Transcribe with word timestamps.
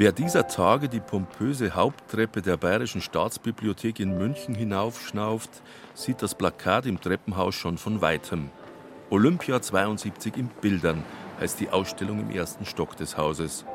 Wer 0.00 0.12
dieser 0.12 0.48
Tage 0.48 0.88
die 0.88 0.98
pompöse 0.98 1.74
Haupttreppe 1.74 2.40
der 2.40 2.56
Bayerischen 2.56 3.02
Staatsbibliothek 3.02 4.00
in 4.00 4.16
München 4.16 4.54
hinaufschnauft, 4.54 5.50
sieht 5.92 6.22
das 6.22 6.34
Plakat 6.34 6.86
im 6.86 7.02
Treppenhaus 7.02 7.54
schon 7.54 7.76
von 7.76 8.00
weitem. 8.00 8.48
Olympia 9.10 9.60
72 9.60 10.38
in 10.38 10.48
Bildern 10.62 11.04
heißt 11.38 11.60
die 11.60 11.68
Ausstellung 11.68 12.18
im 12.18 12.30
ersten 12.30 12.64
Stock 12.64 12.96
des 12.96 13.18
Hauses. 13.18 13.66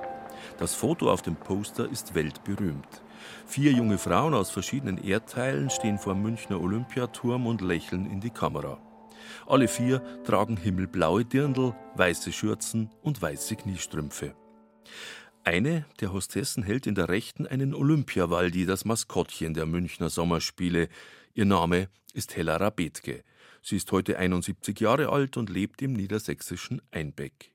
Das 0.57 0.73
Foto 0.73 1.11
auf 1.11 1.21
dem 1.21 1.35
Poster 1.35 1.87
ist 1.87 2.15
weltberühmt. 2.15 3.03
Vier 3.45 3.71
junge 3.73 3.99
Frauen 3.99 4.33
aus 4.33 4.49
verschiedenen 4.49 4.97
Erdteilen 4.97 5.69
stehen 5.69 5.99
vor 5.99 6.15
Münchner 6.15 6.59
Olympiaturm 6.59 7.45
und 7.45 7.61
lächeln 7.61 8.09
in 8.09 8.19
die 8.19 8.31
Kamera. 8.31 8.79
Alle 9.45 9.67
vier 9.67 10.01
tragen 10.23 10.57
himmelblaue 10.57 11.23
Dirndl, 11.23 11.75
weiße 11.93 12.31
Schürzen 12.31 12.89
und 13.03 13.21
weiße 13.21 13.57
Kniestrümpfe. 13.57 14.33
Eine 15.47 15.85
der 15.99 16.11
Hostessen 16.11 16.63
hält 16.63 16.87
in 16.87 16.95
der 16.95 17.07
Rechten 17.07 17.45
einen 17.45 17.75
Olympiawaldi, 17.75 18.65
das 18.65 18.83
Maskottchen 18.83 19.53
der 19.53 19.67
Münchner 19.67 20.09
Sommerspiele. 20.09 20.89
Ihr 21.35 21.45
Name 21.45 21.87
ist 22.13 22.35
Hella 22.35 22.57
Rabetke. 22.57 23.23
Sie 23.61 23.75
ist 23.75 23.91
heute 23.91 24.17
71 24.17 24.79
Jahre 24.79 25.09
alt 25.09 25.37
und 25.37 25.51
lebt 25.51 25.83
im 25.83 25.93
niedersächsischen 25.93 26.81
Einbeck. 26.89 27.51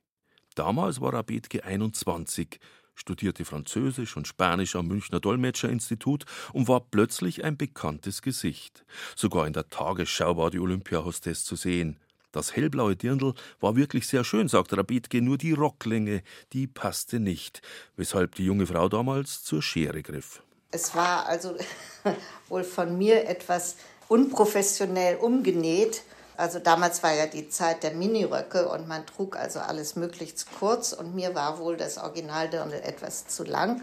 Damals 0.55 1.01
war 1.01 1.15
Rabetke 1.15 1.65
21, 1.65 2.61
studierte 2.95 3.45
Französisch 3.45 4.16
und 4.16 4.29
Spanisch 4.29 4.77
am 4.77 4.87
Münchner 4.87 5.19
Dolmetscherinstitut 5.19 6.27
und 6.52 6.69
war 6.69 6.79
plötzlich 6.93 7.43
ein 7.43 7.57
bekanntes 7.57 8.23
Gesicht. 8.23 8.85
Sogar 9.16 9.49
in 9.49 9.52
der 9.52 9.69
Tagesschau 9.69 10.37
war 10.37 10.52
die 10.52 10.61
Olympiahostess 10.61 11.45
zu 11.45 11.57
sehen. 11.57 11.99
Das 12.33 12.55
hellblaue 12.55 12.95
Dirndl 12.95 13.34
war 13.61 13.77
wirklich 13.77 14.07
sehr 14.07 14.23
schön, 14.25 14.48
sagt 14.48 14.73
Rabitke, 14.73 15.21
nur 15.21 15.37
die 15.37 15.52
Rocklänge, 15.52 16.23
die 16.52 16.66
passte 16.66 17.18
nicht, 17.18 17.60
weshalb 17.96 18.37
die 18.37 18.45
junge 18.45 18.66
Frau 18.66 18.88
damals 18.88 19.43
zur 19.43 19.63
Schere 19.63 20.02
griff. 20.02 20.43
Es 20.71 20.95
war 20.95 21.27
also 21.27 21.57
wohl 22.49 22.63
von 22.63 22.96
mir 22.96 23.29
etwas 23.29 23.77
unprofessionell 24.09 25.16
umgenäht. 25.16 26.02
Also 26.37 26.59
damals 26.59 27.02
war 27.02 27.13
ja 27.13 27.27
die 27.27 27.49
Zeit 27.49 27.82
der 27.82 27.93
Miniröcke 27.93 28.69
und 28.69 28.88
man 28.88 29.04
trug 29.07 29.37
also 29.37 29.59
alles 29.59 29.97
möglichst 29.97 30.47
kurz 30.59 30.93
und 30.93 31.15
mir 31.15 31.35
war 31.35 31.59
wohl 31.59 31.76
das 31.76 31.99
Originaldirndl 31.99 32.80
etwas 32.82 33.26
zu 33.26 33.45
lang. 33.45 33.82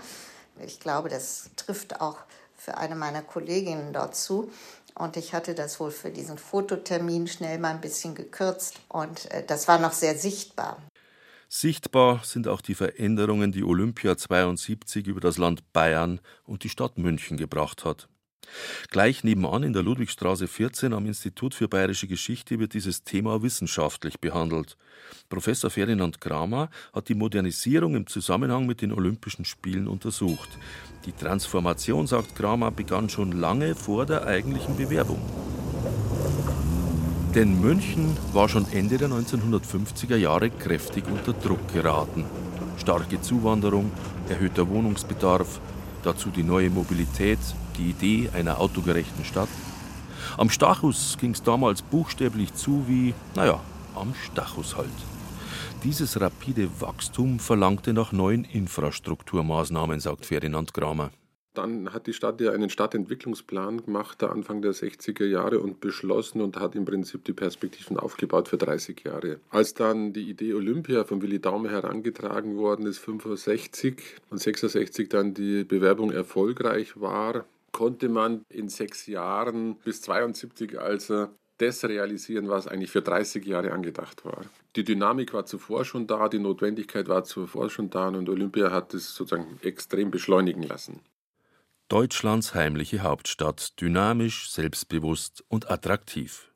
Ich 0.66 0.80
glaube, 0.80 1.10
das 1.10 1.52
trifft 1.56 2.02
auch 2.02 2.18
für 2.58 2.78
eine 2.78 2.96
meiner 2.96 3.22
Kolleginnen 3.22 3.94
dort 3.94 4.16
zu. 4.16 4.52
Und 4.96 5.16
ich 5.16 5.34
hatte 5.34 5.54
das 5.54 5.80
wohl 5.80 5.92
für 5.92 6.10
diesen 6.10 6.38
Fototermin 6.38 7.28
schnell 7.28 7.60
mal 7.60 7.70
ein 7.70 7.82
bisschen 7.82 8.16
gekürzt 8.16 8.80
und 8.90 9.30
äh, 9.32 9.44
das 9.46 9.68
war 9.68 9.80
noch 9.80 9.94
sehr 9.94 10.18
sichtbar. 10.18 10.82
Sichtbar 11.50 12.22
sind 12.26 12.48
auch 12.48 12.60
die 12.60 12.76
Veränderungen, 12.76 13.52
die 13.52 13.64
Olympia 13.64 14.18
72 14.18 15.08
über 15.08 15.22
das 15.22 15.38
Land 15.38 15.72
Bayern 15.72 16.20
und 16.46 16.64
die 16.64 16.70
Stadt 16.70 16.98
München 16.98 17.38
gebracht 17.38 17.86
hat. 17.86 18.10
Gleich 18.92 19.24
nebenan 19.24 19.64
in 19.64 19.74
der 19.74 19.84
Ludwigstraße 19.84 20.48
14 20.48 20.94
am 20.94 21.06
Institut 21.06 21.54
für 21.54 21.68
Bayerische 21.68 22.08
Geschichte 22.08 22.60
wird 22.60 22.74
dieses 22.74 23.04
Thema 23.04 23.42
wissenschaftlich 23.44 24.20
behandelt. 24.20 24.78
Professor 25.30 25.70
Ferdinand 25.70 26.22
Kramer 26.22 26.70
hat 26.94 27.10
die 27.10 27.16
Modernisierung 27.16 27.96
im 27.96 28.08
Zusammenhang 28.08 28.66
mit 28.66 28.82
den 28.82 28.94
Olympischen 28.94 29.46
Spielen 29.46 29.88
untersucht. 29.88 30.50
Die 31.06 31.12
Transformation, 31.12 32.08
sagt 32.08 32.36
Kramer, 32.36 32.72
begann 32.72 33.10
schon 33.10 33.32
lange 33.32 33.76
vor 33.76 34.06
der 34.06 34.26
eigentlichen 34.26 34.78
Bewerbung. 34.78 35.22
Denn 37.36 37.60
München 37.60 38.18
war 38.34 38.50
schon 38.50 38.66
Ende 38.72 38.98
der 38.98 39.10
1950er 39.10 40.16
Jahre 40.16 40.50
kräftig 40.50 41.06
unter 41.08 41.34
Druck 41.34 41.72
geraten. 41.72 42.26
Starke 42.78 43.22
Zuwanderung, 43.22 43.92
erhöhter 44.30 44.70
Wohnungsbedarf, 44.70 45.60
dazu 46.04 46.30
die 46.30 46.44
neue 46.44 46.70
Mobilität, 46.70 47.40
die 47.78 47.90
Idee 47.90 48.30
einer 48.34 48.60
autogerechten 48.60 49.26
Stadt. 49.26 49.50
Am 50.38 50.50
Stachus 50.50 51.18
ging 51.20 51.32
es 51.32 51.44
damals 51.44 51.82
buchstäblich 51.82 52.54
zu 52.54 52.86
wie, 52.88 53.14
naja, 53.36 53.60
am 53.96 54.14
Stachus 54.26 54.76
halt. 54.76 54.90
Dieses 55.84 56.20
rapide 56.20 56.70
Wachstum 56.82 57.40
verlangte 57.40 57.94
nach 57.94 58.12
neuen 58.12 58.44
Infrastrukturmaßnahmen, 58.44 60.00
sagt 60.00 60.26
Ferdinand 60.26 60.74
Kramer. 60.74 61.12
Dann 61.58 61.92
hat 61.92 62.06
die 62.06 62.14
Stadt 62.14 62.40
ja 62.40 62.52
einen 62.52 62.70
Stadtentwicklungsplan 62.70 63.86
gemacht, 63.86 64.24
Anfang 64.24 64.62
der 64.62 64.74
60er 64.74 65.26
Jahre, 65.26 65.60
und 65.60 65.80
beschlossen 65.80 66.42
und 66.42 66.60
hat 66.60 66.76
im 66.76 66.86
Prinzip 66.86 67.26
die 67.26 67.34
Perspektiven 67.34 67.98
aufgebaut 67.98 68.48
für 68.48 68.58
30 68.58 69.04
Jahre. 69.04 69.40
Als 69.50 69.74
dann 69.74 70.14
die 70.14 70.30
Idee 70.30 70.54
Olympia 70.54 71.04
von 71.04 71.22
Willi 71.22 71.40
Daume 71.40 71.70
herangetragen 71.70 72.58
worden 72.58 72.86
ist, 72.86 73.00
65 73.00 74.02
und 74.30 74.38
66 74.38 75.10
dann 75.10 75.34
die 75.34 75.64
Bewerbung 75.64 76.12
erfolgreich 76.12 77.00
war, 77.02 77.46
konnte 77.72 78.08
man 78.08 78.44
in 78.50 78.70
sechs 78.70 79.08
Jahren 79.08 79.78
bis 79.84 80.02
72 80.02 80.80
also 80.80 81.28
das 81.58 81.84
realisieren, 81.84 82.50
was 82.50 82.68
eigentlich 82.68 82.92
für 82.92 83.02
30 83.02 83.46
Jahre 83.46 83.72
angedacht 83.72 84.26
war. 84.26 84.42
Die 84.76 84.84
Dynamik 84.84 85.34
war 85.34 85.46
zuvor 85.46 85.86
schon 85.86 86.06
da, 86.06 86.30
die 86.30 86.40
Notwendigkeit 86.40 87.08
war 87.08 87.24
zuvor 87.24 87.70
schon 87.70 87.90
da 87.90 88.10
und 88.10 88.30
Olympia 88.30 88.72
hat 88.72 88.94
es 88.94 89.16
sozusagen 89.16 89.60
extrem 89.64 90.12
beschleunigen 90.12 90.64
lassen. 90.64 91.00
Deutschlands 91.90 92.54
heimliche 92.54 93.00
Hauptstadt, 93.00 93.80
dynamisch, 93.80 94.52
selbstbewusst 94.52 95.46
und 95.48 95.72
attraktiv. 95.72 96.52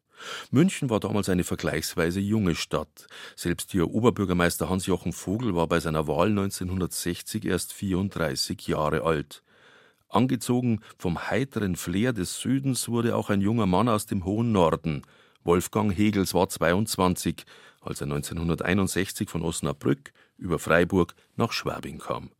München 0.51 0.89
war 0.89 0.99
damals 0.99 1.29
eine 1.29 1.45
vergleichsweise 1.45 2.19
junge 2.19 2.53
Stadt. 2.53 3.07
Selbst 3.37 3.73
ihr 3.73 3.89
Oberbürgermeister 3.89 4.67
Hans-Jochen 4.67 5.13
Vogel 5.13 5.55
war 5.55 5.67
bei 5.67 5.79
seiner 5.79 6.05
Wahl 6.05 6.27
1960 6.27 7.45
erst 7.45 7.71
34 7.71 8.67
Jahre 8.67 9.03
alt. 9.03 9.41
Angezogen 10.09 10.81
vom 10.97 11.29
heiteren 11.29 11.77
Flair 11.77 12.11
des 12.11 12.41
Südens 12.41 12.89
wurde 12.89 13.15
auch 13.15 13.29
ein 13.29 13.39
junger 13.39 13.67
Mann 13.67 13.87
aus 13.87 14.05
dem 14.07 14.25
hohen 14.25 14.51
Norden. 14.51 15.03
Wolfgang 15.45 15.97
Hegels 15.97 16.33
war 16.33 16.49
22, 16.49 17.45
als 17.79 18.01
er 18.01 18.07
1961 18.07 19.29
von 19.29 19.43
Osnabrück 19.43 20.11
über 20.37 20.59
Freiburg 20.59 21.15
nach 21.37 21.53
Schwabing 21.53 21.99
kam. 21.99 22.31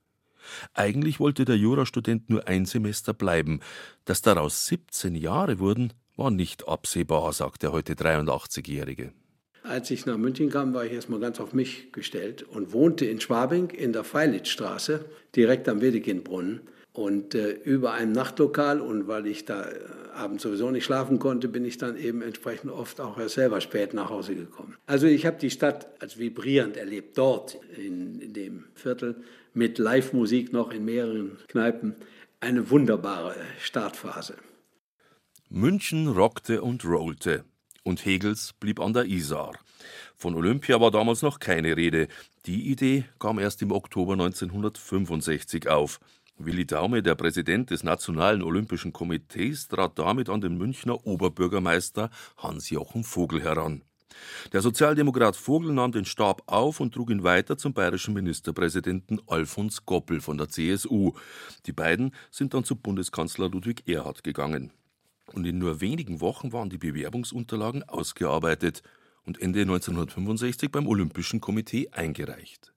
Eigentlich 0.73 1.19
wollte 1.19 1.45
der 1.45 1.57
Jurastudent 1.57 2.29
nur 2.29 2.47
ein 2.47 2.65
Semester 2.65 3.13
bleiben. 3.13 3.59
Dass 4.05 4.21
daraus 4.21 4.65
17 4.67 5.15
Jahre 5.15 5.59
wurden, 5.59 5.93
war 6.15 6.31
nicht 6.31 6.67
absehbar, 6.67 7.33
sagt 7.33 7.63
der 7.63 7.71
heute 7.71 7.93
83-Jährige. 7.93 9.13
Als 9.63 9.91
ich 9.91 10.05
nach 10.05 10.17
München 10.17 10.49
kam, 10.49 10.73
war 10.73 10.85
ich 10.85 10.91
erstmal 10.91 11.19
ganz 11.19 11.39
auf 11.39 11.53
mich 11.53 11.91
gestellt 11.91 12.43
und 12.43 12.73
wohnte 12.73 13.05
in 13.05 13.21
Schwabing 13.21 13.69
in 13.69 13.93
der 13.93 14.03
Freilitzstraße, 14.03 15.05
direkt 15.35 15.69
am 15.69 15.81
Wedekindbrunnen. 15.81 16.61
Und 16.93 17.35
äh, 17.35 17.51
über 17.51 17.93
einem 17.93 18.11
Nachtlokal 18.11 18.81
und 18.81 19.07
weil 19.07 19.25
ich 19.27 19.45
da 19.45 19.63
äh, 19.63 19.79
abends 20.13 20.43
sowieso 20.43 20.71
nicht 20.71 20.83
schlafen 20.83 21.19
konnte, 21.19 21.47
bin 21.47 21.63
ich 21.63 21.77
dann 21.77 21.97
eben 21.97 22.21
entsprechend 22.21 22.71
oft 22.71 22.99
auch 22.99 23.17
selber 23.29 23.61
spät 23.61 23.93
nach 23.93 24.09
Hause 24.09 24.35
gekommen. 24.35 24.75
Also 24.87 25.07
ich 25.07 25.25
habe 25.25 25.37
die 25.37 25.49
Stadt 25.49 25.87
als 26.01 26.19
vibrierend 26.19 26.75
erlebt, 26.75 27.17
dort 27.17 27.57
in, 27.77 28.19
in 28.19 28.33
dem 28.33 28.65
Viertel 28.75 29.15
mit 29.53 29.77
Live-Musik 29.77 30.51
noch 30.51 30.71
in 30.71 30.83
mehreren 30.83 31.37
Kneipen. 31.47 31.95
Eine 32.41 32.69
wunderbare 32.69 33.35
Startphase. 33.59 34.35
München 35.49 36.07
rockte 36.07 36.61
und 36.61 36.85
rollte 36.85 37.43
und 37.83 38.05
Hegels 38.05 38.53
blieb 38.59 38.79
an 38.79 38.93
der 38.93 39.05
Isar. 39.05 39.53
Von 40.15 40.35
Olympia 40.35 40.79
war 40.79 40.91
damals 40.91 41.21
noch 41.21 41.39
keine 41.39 41.75
Rede. 41.75 42.07
Die 42.45 42.69
Idee 42.71 43.05
kam 43.19 43.39
erst 43.39 43.61
im 43.61 43.71
Oktober 43.71 44.13
1965 44.13 45.67
auf. 45.67 45.99
Willi 46.45 46.65
Daume, 46.65 47.03
der 47.03 47.15
Präsident 47.15 47.69
des 47.69 47.83
Nationalen 47.83 48.41
Olympischen 48.41 48.93
Komitees, 48.93 49.67
trat 49.67 49.97
damit 49.97 50.29
an 50.29 50.41
den 50.41 50.57
Münchner 50.57 51.05
Oberbürgermeister 51.05 52.09
Hans-Jochen 52.37 53.03
Vogel 53.03 53.41
heran. 53.41 53.83
Der 54.53 54.61
Sozialdemokrat 54.61 55.35
Vogel 55.35 55.73
nahm 55.73 55.91
den 55.91 56.05
Stab 56.05 56.43
auf 56.45 56.79
und 56.79 56.93
trug 56.93 57.09
ihn 57.09 57.23
weiter 57.23 57.57
zum 57.57 57.73
bayerischen 57.73 58.13
Ministerpräsidenten 58.13 59.19
Alfons 59.27 59.85
Goppel 59.85 60.21
von 60.21 60.37
der 60.37 60.49
CSU. 60.49 61.13
Die 61.65 61.73
beiden 61.73 62.13
sind 62.29 62.53
dann 62.53 62.63
zu 62.63 62.75
Bundeskanzler 62.75 63.49
Ludwig 63.49 63.87
Erhard 63.87 64.23
gegangen. 64.23 64.71
Und 65.33 65.45
in 65.45 65.57
nur 65.57 65.81
wenigen 65.81 66.21
Wochen 66.21 66.51
waren 66.51 66.69
die 66.69 66.77
Bewerbungsunterlagen 66.77 67.83
ausgearbeitet 67.87 68.83
und 69.25 69.41
Ende 69.41 69.61
1965 69.61 70.71
beim 70.71 70.87
Olympischen 70.87 71.39
Komitee 71.39 71.89
eingereicht. 71.91 72.73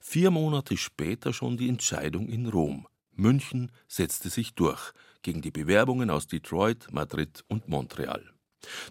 Vier 0.00 0.30
Monate 0.30 0.76
später 0.76 1.32
schon 1.32 1.56
die 1.56 1.68
Entscheidung 1.68 2.28
in 2.28 2.46
Rom. 2.46 2.86
München 3.12 3.70
setzte 3.86 4.28
sich 4.30 4.54
durch 4.54 4.92
gegen 5.22 5.40
die 5.40 5.50
Bewerbungen 5.50 6.10
aus 6.10 6.26
Detroit, 6.26 6.88
Madrid 6.92 7.44
und 7.48 7.68
Montreal. 7.68 8.22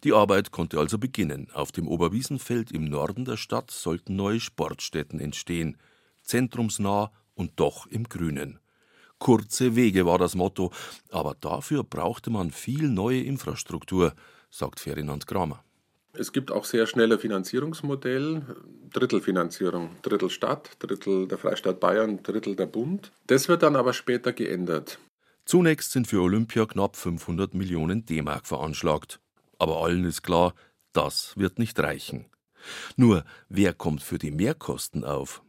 Die 0.03 0.13
Arbeit 0.13 0.51
konnte 0.51 0.79
also 0.79 0.97
beginnen. 0.97 1.49
Auf 1.53 1.71
dem 1.71 1.87
Oberwiesenfeld 1.87 2.71
im 2.71 2.85
Norden 2.85 3.25
der 3.25 3.37
Stadt 3.37 3.71
sollten 3.71 4.15
neue 4.15 4.39
Sportstätten 4.39 5.19
entstehen, 5.19 5.77
zentrumsnah 6.21 7.11
und 7.33 7.51
doch 7.55 7.87
im 7.87 8.03
Grünen. 8.03 8.59
Kurze 9.19 9.75
Wege 9.75 10.05
war 10.05 10.17
das 10.17 10.35
Motto, 10.35 10.71
aber 11.09 11.35
dafür 11.39 11.83
brauchte 11.83 12.29
man 12.29 12.51
viel 12.51 12.89
neue 12.89 13.21
Infrastruktur, 13.21 14.13
sagt 14.49 14.79
Ferdinand 14.79 15.27
Kramer. 15.27 15.63
Es 16.15 16.31
gibt 16.31 16.51
auch 16.51 16.65
sehr 16.65 16.85
schnelle 16.85 17.17
Finanzierungsmodell, 17.17 18.45
Drittelfinanzierung, 18.93 19.89
Drittel 20.03 20.29
Stadt, 20.29 20.71
Drittel 20.79 21.27
der 21.27 21.37
Freistaat 21.37 21.79
Bayern, 21.79 22.21
Drittel 22.23 22.55
der 22.55 22.67
Bund. 22.67 23.11
Das 23.27 23.49
wird 23.49 23.63
dann 23.63 23.75
aber 23.75 23.93
später 23.93 24.31
geändert. 24.33 24.99
Zunächst 25.45 25.91
sind 25.91 26.07
für 26.07 26.21
Olympia 26.21 26.65
knapp 26.65 26.95
500 26.95 27.53
Millionen 27.53 28.05
D-Mark 28.05 28.47
veranschlagt. 28.47 29.19
Aber 29.59 29.83
allen 29.83 30.05
ist 30.05 30.21
klar, 30.21 30.53
das 30.93 31.33
wird 31.35 31.59
nicht 31.59 31.79
reichen. 31.79 32.25
Nur, 32.95 33.25
wer 33.49 33.73
kommt 33.73 34.03
für 34.03 34.19
die 34.19 34.31
Mehrkosten 34.31 35.03
auf? 35.03 35.41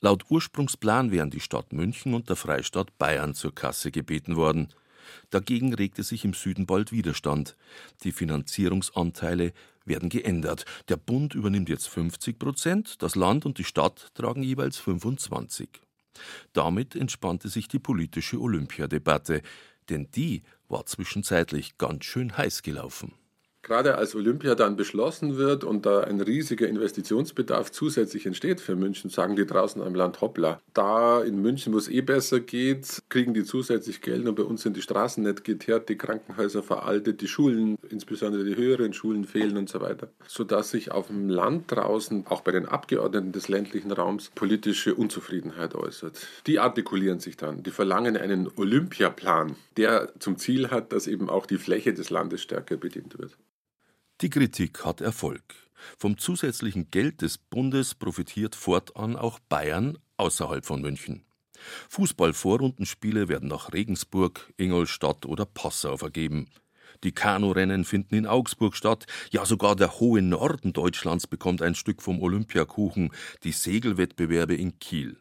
Laut 0.00 0.24
Ursprungsplan 0.30 1.10
wären 1.10 1.30
die 1.30 1.40
Stadt 1.40 1.72
München 1.72 2.14
und 2.14 2.28
der 2.28 2.36
Freistaat 2.36 2.96
Bayern 2.98 3.34
zur 3.34 3.54
Kasse 3.54 3.90
gebeten 3.90 4.36
worden. 4.36 4.68
Dagegen 5.30 5.74
regte 5.74 6.02
sich 6.02 6.24
im 6.24 6.34
Süden 6.34 6.66
bald 6.66 6.92
Widerstand. 6.92 7.56
Die 8.04 8.12
Finanzierungsanteile 8.12 9.52
werden 9.84 10.08
geändert. 10.08 10.64
Der 10.88 10.96
Bund 10.96 11.34
übernimmt 11.34 11.68
jetzt 11.68 11.88
50 11.88 12.38
Prozent, 12.38 13.02
das 13.02 13.14
Land 13.14 13.46
und 13.46 13.58
die 13.58 13.64
Stadt 13.64 14.10
tragen 14.14 14.42
jeweils 14.42 14.78
25. 14.78 15.68
Damit 16.52 16.94
entspannte 16.94 17.48
sich 17.48 17.68
die 17.68 17.78
politische 17.78 18.40
Olympiadebatte, 18.40 19.42
denn 19.88 20.10
die 20.10 20.42
war 20.68 20.86
zwischenzeitlich 20.86 21.78
ganz 21.78 22.04
schön 22.04 22.36
heiß 22.36 22.62
gelaufen. 22.62 23.12
Gerade 23.62 23.96
als 23.96 24.16
Olympia 24.16 24.56
dann 24.56 24.74
beschlossen 24.74 25.36
wird 25.36 25.62
und 25.62 25.86
da 25.86 26.00
ein 26.00 26.20
riesiger 26.20 26.66
Investitionsbedarf 26.66 27.70
zusätzlich 27.70 28.26
entsteht 28.26 28.60
für 28.60 28.74
München, 28.74 29.08
sagen 29.08 29.36
die 29.36 29.46
draußen 29.46 29.80
am 29.80 29.94
Land 29.94 30.20
hoppla. 30.20 30.60
Da 30.74 31.22
in 31.22 31.40
München, 31.40 31.72
wo 31.72 31.78
es 31.78 31.88
eh 31.88 32.00
besser 32.00 32.40
geht, 32.40 33.00
kriegen 33.08 33.34
die 33.34 33.44
zusätzlich 33.44 34.00
Geld 34.00 34.26
und 34.26 34.34
bei 34.34 34.42
uns 34.42 34.62
sind 34.62 34.76
die 34.76 34.82
Straßen 34.82 35.22
nicht 35.22 35.44
geteert, 35.44 35.88
die 35.88 35.96
Krankenhäuser 35.96 36.64
veraltet, 36.64 37.20
die 37.20 37.28
Schulen, 37.28 37.78
insbesondere 37.88 38.42
die 38.42 38.56
höheren 38.56 38.92
Schulen 38.92 39.24
fehlen 39.24 39.56
und 39.56 39.68
so 39.68 39.80
weiter. 39.80 40.08
Sodass 40.26 40.72
sich 40.72 40.90
auf 40.90 41.06
dem 41.06 41.28
Land 41.28 41.70
draußen, 41.70 42.26
auch 42.26 42.40
bei 42.40 42.50
den 42.50 42.66
Abgeordneten 42.66 43.30
des 43.30 43.46
ländlichen 43.46 43.92
Raums, 43.92 44.32
politische 44.34 44.96
Unzufriedenheit 44.96 45.76
äußert. 45.76 46.26
Die 46.48 46.58
artikulieren 46.58 47.20
sich 47.20 47.36
dann, 47.36 47.62
die 47.62 47.70
verlangen 47.70 48.16
einen 48.16 48.50
Olympiaplan, 48.56 49.54
der 49.76 50.12
zum 50.18 50.36
Ziel 50.36 50.70
hat, 50.70 50.92
dass 50.92 51.06
eben 51.06 51.30
auch 51.30 51.46
die 51.46 51.58
Fläche 51.58 51.94
des 51.94 52.10
Landes 52.10 52.42
stärker 52.42 52.76
bedient 52.76 53.18
wird. 53.20 53.36
Die 54.22 54.30
Kritik 54.30 54.84
hat 54.84 55.00
Erfolg. 55.00 55.42
Vom 55.98 56.16
zusätzlichen 56.16 56.92
Geld 56.92 57.22
des 57.22 57.38
Bundes 57.38 57.96
profitiert 57.96 58.54
fortan 58.54 59.16
auch 59.16 59.40
Bayern 59.40 59.98
außerhalb 60.16 60.64
von 60.64 60.80
München. 60.80 61.24
Fußball-Vorrundenspiele 61.88 63.26
werden 63.26 63.48
nach 63.48 63.72
Regensburg, 63.72 64.52
Ingolstadt 64.58 65.26
oder 65.26 65.44
Passau 65.44 65.96
vergeben. 65.96 66.46
Die 67.02 67.10
Kanurennen 67.10 67.84
finden 67.84 68.14
in 68.14 68.26
Augsburg 68.28 68.76
statt. 68.76 69.06
Ja, 69.32 69.44
sogar 69.44 69.74
der 69.74 69.98
hohe 69.98 70.22
Norden 70.22 70.72
Deutschlands 70.72 71.26
bekommt 71.26 71.60
ein 71.60 71.74
Stück 71.74 72.00
vom 72.00 72.22
Olympiakuchen, 72.22 73.10
die 73.42 73.50
Segelwettbewerbe 73.50 74.54
in 74.54 74.78
Kiel. 74.78 75.16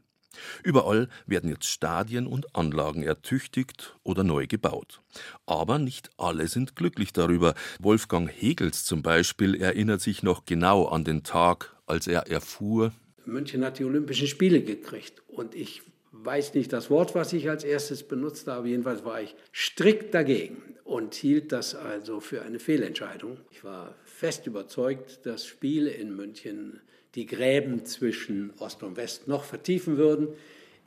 Überall 0.63 1.09
werden 1.25 1.49
jetzt 1.49 1.65
Stadien 1.65 2.27
und 2.27 2.55
Anlagen 2.55 3.03
ertüchtigt 3.03 3.97
oder 4.03 4.23
neu 4.23 4.47
gebaut. 4.47 5.01
Aber 5.45 5.79
nicht 5.79 6.09
alle 6.17 6.47
sind 6.47 6.75
glücklich 6.75 7.13
darüber. 7.13 7.53
Wolfgang 7.79 8.29
Hegels 8.29 8.85
zum 8.85 9.01
Beispiel 9.01 9.55
erinnert 9.55 10.01
sich 10.01 10.23
noch 10.23 10.45
genau 10.45 10.85
an 10.85 11.03
den 11.03 11.23
Tag, 11.23 11.75
als 11.85 12.07
er 12.07 12.27
erfuhr, 12.27 12.93
München 13.25 13.63
hat 13.63 13.79
die 13.79 13.85
Olympischen 13.85 14.27
Spiele 14.27 14.61
gekriegt 14.61 15.21
und 15.27 15.55
ich 15.55 15.81
weiß 16.11 16.53
nicht 16.53 16.73
das 16.73 16.89
Wort, 16.89 17.15
was 17.15 17.33
ich 17.33 17.49
als 17.49 17.63
erstes 17.63 18.03
benutzt 18.03 18.47
habe. 18.47 18.69
Jedenfalls 18.69 19.05
war 19.05 19.21
ich 19.21 19.35
strikt 19.53 20.13
dagegen 20.13 20.61
und 20.83 21.15
hielt 21.15 21.51
das 21.51 21.75
also 21.75 22.19
für 22.19 22.41
eine 22.41 22.59
Fehlentscheidung. 22.59 23.37
Ich 23.51 23.63
war 23.63 23.95
fest 24.03 24.47
überzeugt, 24.47 25.25
dass 25.25 25.45
Spiele 25.45 25.91
in 25.91 26.15
München 26.15 26.81
die 27.15 27.25
Gräben 27.25 27.85
zwischen 27.85 28.53
Ost 28.59 28.83
und 28.83 28.97
West 28.97 29.27
noch 29.27 29.43
vertiefen 29.43 29.97
würden. 29.97 30.29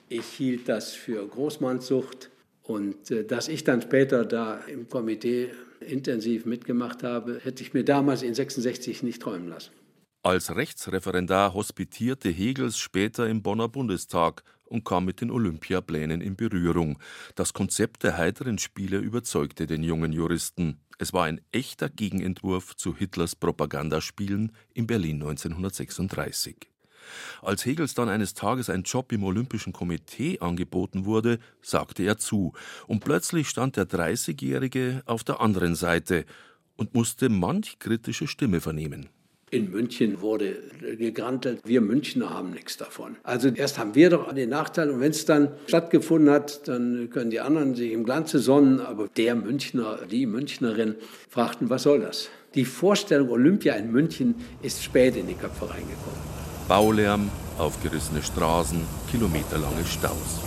Ich 0.08 0.26
hielt 0.26 0.68
das 0.68 0.92
für 0.92 1.26
Großmannssucht 1.26 2.30
und 2.62 3.10
äh, 3.10 3.24
dass 3.24 3.48
ich 3.48 3.64
dann 3.64 3.82
später 3.82 4.24
da 4.24 4.58
im 4.66 4.88
Komitee 4.88 5.50
intensiv 5.80 6.46
mitgemacht 6.46 7.02
habe, 7.02 7.40
hätte 7.42 7.62
ich 7.62 7.74
mir 7.74 7.84
damals 7.84 8.22
in 8.22 8.34
66 8.34 9.02
nicht 9.02 9.20
träumen 9.20 9.48
lassen. 9.48 9.72
Als 10.22 10.56
Rechtsreferendar 10.56 11.52
hospitierte 11.52 12.30
Hegels 12.30 12.78
später 12.78 13.28
im 13.28 13.42
Bonner 13.42 13.68
Bundestag 13.68 14.42
und 14.64 14.84
kam 14.84 15.04
mit 15.04 15.20
den 15.20 15.30
Olympiaplänen 15.30 16.22
in 16.22 16.36
Berührung. 16.36 16.98
Das 17.34 17.52
Konzept 17.52 18.02
der 18.02 18.16
heiteren 18.16 18.56
Spiele 18.56 18.98
überzeugte 18.98 19.66
den 19.66 19.82
jungen 19.82 20.12
Juristen. 20.12 20.80
Es 20.98 21.12
war 21.12 21.24
ein 21.24 21.40
echter 21.52 21.88
Gegenentwurf 21.88 22.76
zu 22.76 22.96
Hitlers 22.96 23.34
Propagandaspielen 23.34 24.52
in 24.74 24.86
Berlin 24.86 25.16
1936. 25.16 26.68
Als 27.42 27.66
Hegels 27.66 27.94
dann 27.94 28.08
eines 28.08 28.34
Tages 28.34 28.70
ein 28.70 28.82
Job 28.82 29.12
im 29.12 29.24
Olympischen 29.24 29.72
Komitee 29.72 30.38
angeboten 30.40 31.04
wurde, 31.04 31.38
sagte 31.60 32.02
er 32.02 32.18
zu, 32.18 32.52
und 32.86 33.04
plötzlich 33.04 33.48
stand 33.48 33.76
der 33.76 33.88
30-Jährige 33.88 35.02
auf 35.06 35.24
der 35.24 35.40
anderen 35.40 35.74
Seite 35.74 36.24
und 36.76 36.94
musste 36.94 37.28
manch 37.28 37.78
kritische 37.78 38.26
Stimme 38.26 38.60
vernehmen. 38.60 39.08
In 39.54 39.70
München 39.70 40.20
wurde 40.20 40.56
gegrantelt, 40.98 41.60
wir 41.64 41.80
Münchner 41.80 42.30
haben 42.30 42.50
nichts 42.50 42.76
davon. 42.76 43.14
Also 43.22 43.50
erst 43.50 43.78
haben 43.78 43.94
wir 43.94 44.10
doch 44.10 44.32
den 44.32 44.48
Nachteil 44.48 44.90
und 44.90 44.98
wenn 44.98 45.12
es 45.12 45.26
dann 45.26 45.52
stattgefunden 45.68 46.28
hat, 46.28 46.66
dann 46.66 47.08
können 47.10 47.30
die 47.30 47.38
anderen 47.38 47.76
sich 47.76 47.92
im 47.92 48.02
Glanze 48.02 48.40
sonnen, 48.40 48.80
aber 48.80 49.06
der 49.16 49.36
Münchner, 49.36 50.00
die 50.10 50.26
Münchnerin 50.26 50.96
fragten, 51.30 51.70
was 51.70 51.84
soll 51.84 52.00
das? 52.00 52.30
Die 52.56 52.64
Vorstellung 52.64 53.30
Olympia 53.30 53.74
in 53.74 53.92
München 53.92 54.34
ist 54.60 54.82
spät 54.82 55.14
in 55.14 55.28
die 55.28 55.34
Köpfe 55.34 55.70
reingekommen. 55.70 56.18
Baulärm, 56.66 57.30
aufgerissene 57.56 58.24
Straßen, 58.24 58.80
kilometerlange 59.08 59.84
Staus. 59.84 60.40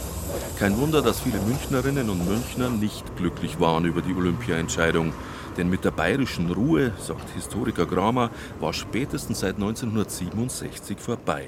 Kein 0.59 0.77
Wunder, 0.77 1.01
dass 1.01 1.21
viele 1.21 1.39
Münchnerinnen 1.39 2.09
und 2.09 2.27
Münchner 2.27 2.69
nicht 2.69 3.15
glücklich 3.15 3.57
waren 3.61 3.85
über 3.85 4.01
die 4.01 4.13
Olympia-Entscheidung. 4.13 5.13
Denn 5.57 5.69
mit 5.69 5.83
der 5.83 5.91
bayerischen 5.91 6.51
Ruhe, 6.51 6.91
sagt 6.99 7.29
Historiker 7.31 7.87
Kramer, 7.87 8.29
war 8.59 8.73
spätestens 8.73 9.39
seit 9.39 9.55
1967 9.55 10.99
vorbei. 10.99 11.47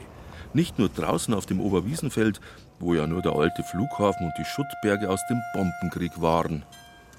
Nicht 0.53 0.79
nur 0.79 0.89
draußen 0.89 1.33
auf 1.33 1.45
dem 1.45 1.61
Oberwiesenfeld, 1.61 2.41
wo 2.79 2.95
ja 2.95 3.05
nur 3.05 3.21
der 3.21 3.33
alte 3.35 3.61
Flughafen 3.61 4.25
und 4.25 4.33
die 4.39 4.45
Schuttberge 4.45 5.09
aus 5.09 5.21
dem 5.29 5.39
Bombenkrieg 5.53 6.19
waren. 6.19 6.63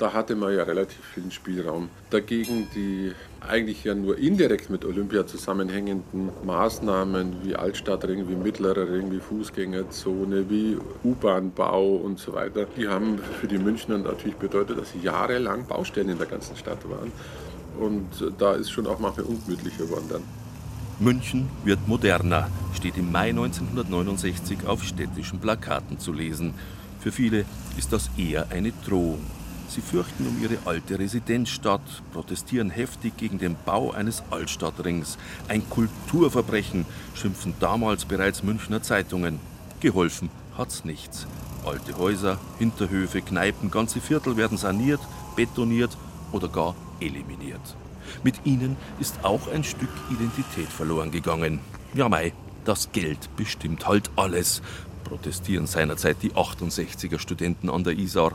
Da 0.01 0.15
hatte 0.15 0.35
man 0.35 0.57
ja 0.57 0.63
relativ 0.63 1.05
viel 1.13 1.31
Spielraum. 1.31 1.91
Dagegen 2.09 2.69
die 2.75 3.13
eigentlich 3.47 3.85
ja 3.85 3.95
nur 3.95 4.17
indirekt 4.17 4.71
mit 4.71 4.87
Olympia 4.87 5.27
zusammenhängenden 5.27 6.31
Maßnahmen 6.43 7.45
wie 7.45 7.55
Altstadtring, 7.55 8.27
wie 8.27 8.35
Mittlerer 8.35 8.91
Ring, 8.91 9.13
wie 9.13 9.21
Fußgängerzone, 9.21 10.49
wie 10.49 10.79
U-Bahn-Bau 11.05 11.97
und 11.97 12.19
so 12.19 12.33
weiter, 12.33 12.67
die 12.79 12.89
haben 12.89 13.19
für 13.41 13.47
die 13.47 13.59
Münchner 13.59 13.99
natürlich 13.99 14.37
bedeutet, 14.37 14.79
dass 14.79 14.89
jahrelang 15.03 15.67
Baustellen 15.67 16.09
in 16.09 16.17
der 16.17 16.29
ganzen 16.29 16.57
Stadt 16.57 16.79
waren. 16.89 17.13
Und 17.79 18.09
da 18.39 18.55
ist 18.55 18.71
schon 18.71 18.87
auch 18.87 19.01
manchmal 19.01 19.27
ungemütlicher 19.27 19.85
geworden 19.85 20.07
dann. 20.09 20.23
München 20.99 21.51
wird 21.63 21.87
moderner, 21.87 22.49
steht 22.75 22.97
im 22.97 23.13
Mai 23.13 23.29
1969 23.29 24.67
auf 24.67 24.83
städtischen 24.83 25.41
Plakaten 25.41 25.99
zu 25.99 26.15
lesen. 26.15 26.55
Für 27.01 27.13
viele 27.13 27.45
ist 27.77 27.93
das 27.93 28.09
eher 28.17 28.51
eine 28.51 28.73
Drohung. 28.87 29.21
Sie 29.71 29.83
fürchten 29.83 30.27
um 30.27 30.43
ihre 30.43 30.59
alte 30.65 30.99
Residenzstadt, 30.99 32.03
protestieren 32.13 32.71
heftig 32.71 33.17
gegen 33.17 33.39
den 33.39 33.55
Bau 33.65 33.93
eines 33.93 34.25
Altstadtrings. 34.29 35.17
Ein 35.47 35.63
Kulturverbrechen, 35.71 36.87
schimpfen 37.15 37.55
damals 37.61 38.05
bereits 38.05 38.43
Münchner 38.43 38.83
Zeitungen. 38.83 39.39
Geholfen 39.79 40.29
hat's 40.59 40.85
nichts. 40.85 41.29
Alte 41.65 41.97
Häuser, 41.99 42.41
Hinterhöfe, 42.59 43.23
Kneipen, 43.23 43.71
ganze 43.71 44.01
Viertel 44.01 44.37
werden 44.37 44.59
saniert, 44.59 45.01
betoniert 45.37 45.97
oder 46.33 46.49
gar 46.49 46.75
eliminiert. 46.99 47.77
Mit 48.25 48.45
ihnen 48.45 48.77
ist 48.99 49.21
auch 49.23 49.47
ein 49.53 49.63
Stück 49.63 49.91
Identität 50.11 50.69
verloren 50.69 51.13
gegangen. 51.13 51.61
Ja, 51.95 52.09
mei, 52.09 52.33
das 52.65 52.91
Geld 52.91 53.37
bestimmt 53.37 53.87
halt 53.87 54.11
alles, 54.17 54.63
protestieren 55.05 55.69
seinerzeit 55.69 56.17
die 56.23 56.33
68er 56.33 57.21
Studenten 57.21 57.71
an 57.71 57.85
der 57.85 57.97
Isar. 57.97 58.33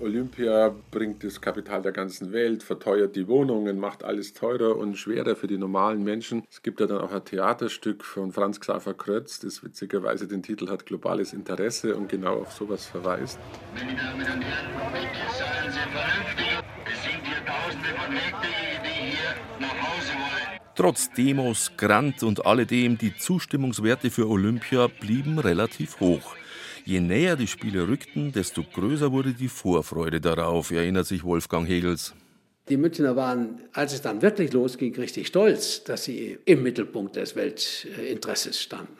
Olympia 0.00 0.74
bringt 0.90 1.22
das 1.24 1.40
Kapital 1.40 1.82
der 1.82 1.92
ganzen 1.92 2.32
Welt, 2.32 2.62
verteuert 2.62 3.16
die 3.16 3.28
Wohnungen, 3.28 3.78
macht 3.78 4.02
alles 4.02 4.32
teurer 4.32 4.76
und 4.76 4.96
schwerer 4.96 5.36
für 5.36 5.46
die 5.46 5.58
normalen 5.58 6.02
Menschen. 6.02 6.42
Es 6.50 6.62
gibt 6.62 6.80
ja 6.80 6.86
dann 6.86 6.98
auch 6.98 7.12
ein 7.12 7.24
Theaterstück 7.24 8.02
von 8.02 8.32
Franz 8.32 8.60
Xaver 8.60 8.94
Krötz, 8.94 9.40
das 9.40 9.62
witzigerweise 9.62 10.26
den 10.26 10.42
Titel 10.42 10.70
hat 10.70 10.86
Globales 10.86 11.34
Interesse 11.34 11.94
und 11.96 12.08
genau 12.08 12.40
auf 12.40 12.52
sowas 12.52 12.86
verweist. 12.86 13.38
Meine 13.74 13.94
Damen 13.94 14.20
und 14.20 14.42
Herren, 14.42 14.92
bitte 14.92 15.36
seien 15.38 15.70
Sie 15.70 15.78
vernünftig. 15.92 16.46
Es 16.90 17.02
sind 17.02 17.26
hier 17.26 17.44
Tausende 17.44 17.88
von 17.88 18.14
Mägde, 18.14 18.48
die 18.82 19.10
hier 19.10 19.34
nach 19.60 19.68
Hause 19.68 20.12
wollen. 20.12 20.60
Trotz 20.76 21.10
Demos, 21.12 21.72
Grant 21.76 22.22
und 22.22 22.46
alledem, 22.46 22.96
die 22.96 23.14
Zustimmungswerte 23.16 24.10
für 24.10 24.28
Olympia 24.28 24.86
blieben 24.86 25.38
relativ 25.38 26.00
hoch. 26.00 26.36
Je 26.90 26.98
näher 26.98 27.36
die 27.36 27.46
Spiele 27.46 27.86
rückten, 27.86 28.32
desto 28.32 28.64
größer 28.64 29.12
wurde 29.12 29.32
die 29.32 29.46
Vorfreude 29.46 30.20
darauf, 30.20 30.72
erinnert 30.72 31.06
sich 31.06 31.22
Wolfgang 31.22 31.68
Hegels. 31.68 32.14
Die 32.68 32.76
Münchner 32.76 33.14
waren, 33.14 33.62
als 33.72 33.92
es 33.92 34.02
dann 34.02 34.22
wirklich 34.22 34.52
losging, 34.52 34.96
richtig 34.96 35.28
stolz, 35.28 35.84
dass 35.84 36.02
sie 36.02 36.36
im 36.46 36.64
Mittelpunkt 36.64 37.14
des 37.14 37.36
Weltinteresses 37.36 38.60
standen. 38.60 38.96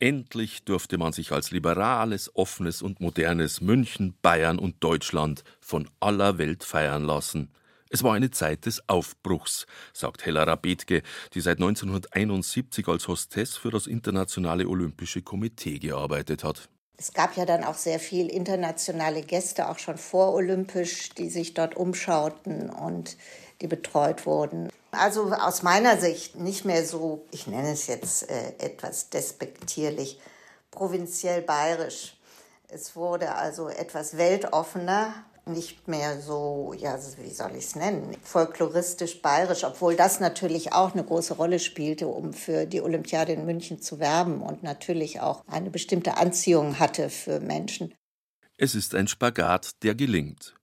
Endlich 0.00 0.64
durfte 0.64 0.98
man 0.98 1.12
sich 1.12 1.30
als 1.30 1.52
liberales, 1.52 2.34
offenes 2.34 2.82
und 2.82 2.98
modernes 2.98 3.60
München, 3.60 4.14
Bayern 4.22 4.58
und 4.58 4.82
Deutschland 4.82 5.44
von 5.60 5.88
aller 6.00 6.36
Welt 6.36 6.64
feiern 6.64 7.04
lassen. 7.04 7.52
Es 7.90 8.02
war 8.02 8.14
eine 8.14 8.32
Zeit 8.32 8.66
des 8.66 8.88
Aufbruchs, 8.88 9.68
sagt 9.92 10.26
Hella 10.26 10.42
Rabetke, 10.42 11.02
die 11.34 11.40
seit 11.40 11.58
1971 11.58 12.88
als 12.88 13.06
Hostess 13.06 13.56
für 13.56 13.70
das 13.70 13.86
Internationale 13.86 14.66
Olympische 14.66 15.22
Komitee 15.22 15.78
gearbeitet 15.78 16.42
hat. 16.42 16.68
Es 17.00 17.14
gab 17.14 17.34
ja 17.38 17.46
dann 17.46 17.64
auch 17.64 17.76
sehr 17.76 17.98
viel 17.98 18.28
internationale 18.28 19.22
Gäste, 19.22 19.70
auch 19.70 19.78
schon 19.78 19.96
vorolympisch, 19.96 21.08
die 21.14 21.30
sich 21.30 21.54
dort 21.54 21.74
umschauten 21.74 22.68
und 22.68 23.16
die 23.62 23.68
betreut 23.68 24.26
wurden. 24.26 24.70
Also 24.90 25.32
aus 25.32 25.62
meiner 25.62 25.96
Sicht 25.96 26.36
nicht 26.36 26.66
mehr 26.66 26.84
so, 26.84 27.24
ich 27.30 27.46
nenne 27.46 27.72
es 27.72 27.86
jetzt 27.86 28.28
äh, 28.28 28.52
etwas 28.58 29.08
despektierlich, 29.08 30.20
provinziell 30.70 31.40
bayerisch. 31.40 32.18
Es 32.68 32.94
wurde 32.96 33.34
also 33.34 33.70
etwas 33.70 34.18
weltoffener, 34.18 35.24
nicht 35.46 35.88
mehr 35.88 36.20
so, 36.20 36.74
ja, 36.78 36.98
wie 37.18 37.30
soll 37.30 37.52
ich 37.52 37.64
es 37.64 37.76
nennen, 37.76 38.16
folkloristisch 38.22 39.20
bayerisch, 39.22 39.64
obwohl 39.64 39.96
das 39.96 40.20
natürlich 40.20 40.72
auch 40.72 40.92
eine 40.92 41.04
große 41.04 41.34
Rolle 41.34 41.58
spielte, 41.58 42.06
um 42.06 42.32
für 42.32 42.66
die 42.66 42.80
Olympiade 42.80 43.32
in 43.32 43.46
München 43.46 43.80
zu 43.80 43.98
werben 43.98 44.42
und 44.42 44.62
natürlich 44.62 45.20
auch 45.20 45.44
eine 45.46 45.70
bestimmte 45.70 46.16
Anziehung 46.16 46.78
hatte 46.78 47.10
für 47.10 47.40
Menschen. 47.40 47.94
Es 48.56 48.74
ist 48.74 48.94
ein 48.94 49.08
Spagat, 49.08 49.82
der 49.82 49.94
gelingt. 49.94 50.54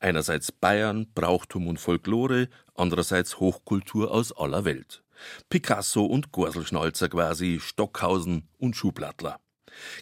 Einerseits 0.00 0.50
Bayern, 0.50 1.06
Brauchtum 1.14 1.68
und 1.68 1.78
Folklore, 1.78 2.48
andererseits 2.74 3.40
Hochkultur 3.40 4.10
aus 4.10 4.36
aller 4.36 4.64
Welt. 4.64 5.02
Picasso 5.48 6.04
und 6.04 6.32
Gorselschnalzer 6.32 7.08
quasi, 7.08 7.60
Stockhausen 7.60 8.48
und 8.58 8.74
Schublattler. 8.74 9.38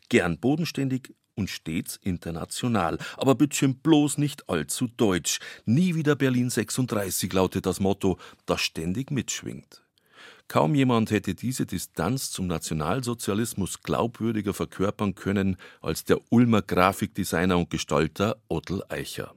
Gern 0.09 0.39
bodenständig 0.39 1.15
und 1.35 1.51
stets 1.51 1.99
international, 2.03 2.99
aber 3.17 3.35
bütchen 3.35 3.79
bloß 3.79 4.19
nicht 4.19 4.49
allzu 4.49 4.89
deutsch. 4.89 5.39
Nie 5.65 5.95
wieder 5.95 6.17
Berlin 6.17 6.51
36 6.51 7.33
lautet 7.33 7.67
das 7.67 7.81
Motto, 7.81 8.19
das 8.47 8.61
ständig 8.61 9.11
mitschwingt. 9.11 9.83
Kaum 10.49 10.75
jemand 10.75 11.13
hätte 11.13 11.37
diese 11.37 11.65
Distanz 11.65 12.33
zum 12.33 12.49
Nationalsozialismus 12.49 13.83
glaubwürdiger 13.83 14.53
verkörpern 14.53 15.15
können 15.15 15.57
als 15.81 16.05
der 16.05 16.19
Ulmer 16.31 16.61
Grafikdesigner 16.61 17.57
und 17.57 17.71
Gestalter 17.71 18.37
Ottel 18.49 18.83
Eicher. 18.89 19.33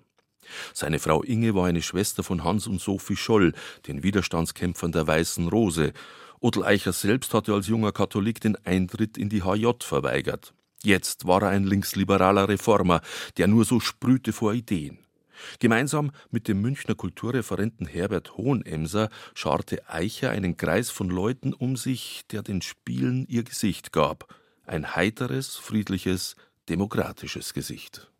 Seine 0.73 0.99
Frau 0.99 1.21
Inge 1.23 1.55
war 1.55 1.67
eine 1.67 1.81
Schwester 1.81 2.23
von 2.23 2.43
Hans 2.43 2.67
und 2.67 2.81
Sophie 2.81 3.15
Scholl, 3.15 3.53
den 3.87 4.03
Widerstandskämpfern 4.03 4.91
der 4.91 5.05
Weißen 5.07 5.47
Rose. 5.47 5.93
Odel 6.39 6.65
Eicher 6.65 6.93
selbst 6.93 7.33
hatte 7.33 7.53
als 7.53 7.67
junger 7.67 7.91
Katholik 7.91 8.41
den 8.41 8.57
Eintritt 8.65 9.17
in 9.17 9.29
die 9.29 9.43
HJ 9.43 9.71
verweigert. 9.81 10.53
Jetzt 10.83 11.25
war 11.25 11.41
er 11.43 11.49
ein 11.49 11.63
linksliberaler 11.63 12.49
Reformer, 12.49 13.01
der 13.37 13.47
nur 13.47 13.63
so 13.63 13.79
sprühte 13.79 14.33
vor 14.33 14.53
Ideen. 14.53 14.99
Gemeinsam 15.59 16.11
mit 16.29 16.47
dem 16.47 16.61
Münchner 16.61 16.95
Kulturreferenten 16.95 17.87
Herbert 17.87 18.37
Hohenemser 18.37 19.09
scharte 19.33 19.89
Eicher 19.89 20.29
einen 20.29 20.57
Kreis 20.57 20.89
von 20.89 21.09
Leuten 21.09 21.53
um 21.53 21.77
sich, 21.77 22.23
der 22.31 22.43
den 22.43 22.61
Spielen 22.61 23.25
ihr 23.27 23.43
Gesicht 23.43 23.91
gab. 23.91 24.33
Ein 24.65 24.95
heiteres, 24.95 25.55
friedliches, 25.55 26.35
demokratisches 26.69 27.53
Gesicht. 27.53 28.12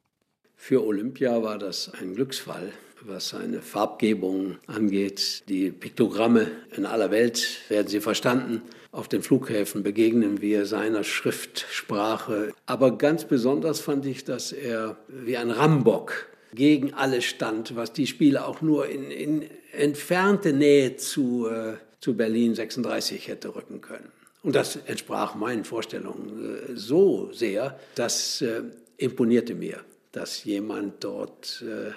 Für 0.65 0.86
Olympia 0.86 1.43
war 1.43 1.58
das 1.58 1.91
ein 2.00 2.15
Glücksfall, 2.15 2.72
was 3.01 3.27
seine 3.27 3.62
Farbgebung 3.62 4.60
angeht. 4.65 5.43
Die 5.50 5.72
Piktogramme 5.72 6.51
in 6.74 6.86
aller 6.86 7.12
Welt 7.12 7.60
werden 7.67 7.89
sie 7.89 8.00
verstanden. 8.00 8.62
Auf 8.93 9.10
den 9.10 9.24
Flughäfen 9.24 9.84
begegnen 9.84 10.39
wir 10.39 10.65
seiner 10.65 11.03
Schriftsprache. 11.03 12.53
Aber 12.65 12.98
ganz 12.98 13.25
besonders 13.25 13.82
fand 13.82 14.05
ich, 14.05 14.24
dass 14.24 14.53
er 14.53 14.96
wie 15.10 15.36
ein 15.36 15.51
Rambock 15.51 16.29
gegen 16.53 16.93
alles 16.93 17.25
stand, 17.25 17.75
was 17.75 17.91
die 17.91 18.08
Spiele 18.08 18.48
auch 18.48 18.62
nur 18.62 18.88
in, 18.88 19.12
in 19.12 19.50
entfernte 19.74 20.53
Nähe 20.53 20.96
zu, 20.96 21.46
äh, 21.46 21.74
zu 22.00 22.15
Berlin 22.15 22.55
36 22.55 23.27
hätte 23.27 23.53
rücken 23.53 23.82
können. 23.82 24.13
Und 24.43 24.55
das 24.55 24.77
entsprach 24.86 25.36
meinen 25.36 25.65
Vorstellungen 25.65 26.55
äh, 26.55 26.77
so 26.77 27.34
sehr, 27.34 27.77
das 27.96 28.41
äh, 28.41 28.62
imponierte 28.96 29.55
mir 29.55 29.84
dass 30.13 30.46
jemand 30.46 31.03
dort 31.03 31.63
äh, 31.67 31.91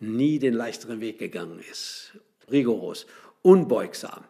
nie 0.00 0.38
den 0.38 0.54
leichteren 0.54 1.00
Weg 1.00 1.18
gegangen 1.18 1.60
ist. 1.70 2.18
Rigoros, 2.50 3.06
unbeugsam. 3.42 4.24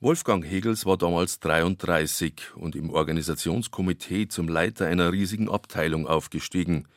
Wolfgang 0.00 0.44
Hegels 0.44 0.86
war 0.86 0.96
damals 0.96 1.40
33 1.40 2.56
und 2.56 2.74
im 2.74 2.90
Organisationskomitee 2.90 4.28
zum 4.28 4.48
Leiter 4.48 4.86
einer 4.86 5.12
riesigen 5.12 5.48
Abteilung 5.48 6.06
aufgestiegen. 6.06 6.88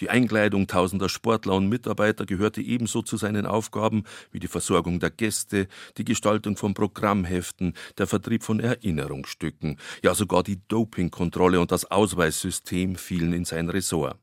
Die 0.00 0.10
Einkleidung 0.10 0.66
tausender 0.66 1.08
Sportler 1.08 1.54
und 1.54 1.68
Mitarbeiter 1.68 2.26
gehörte 2.26 2.60
ebenso 2.60 3.02
zu 3.02 3.16
seinen 3.16 3.46
Aufgaben 3.46 4.04
wie 4.30 4.40
die 4.40 4.46
Versorgung 4.46 5.00
der 5.00 5.10
Gäste, 5.10 5.68
die 5.96 6.04
Gestaltung 6.04 6.56
von 6.56 6.74
Programmheften, 6.74 7.74
der 7.96 8.06
Vertrieb 8.06 8.44
von 8.44 8.60
Erinnerungsstücken, 8.60 9.78
ja 10.02 10.14
sogar 10.14 10.42
die 10.42 10.60
Dopingkontrolle 10.68 11.60
und 11.60 11.72
das 11.72 11.90
Ausweissystem 11.90 12.96
fielen 12.96 13.32
in 13.32 13.44
sein 13.44 13.70
Ressort. 13.70 14.18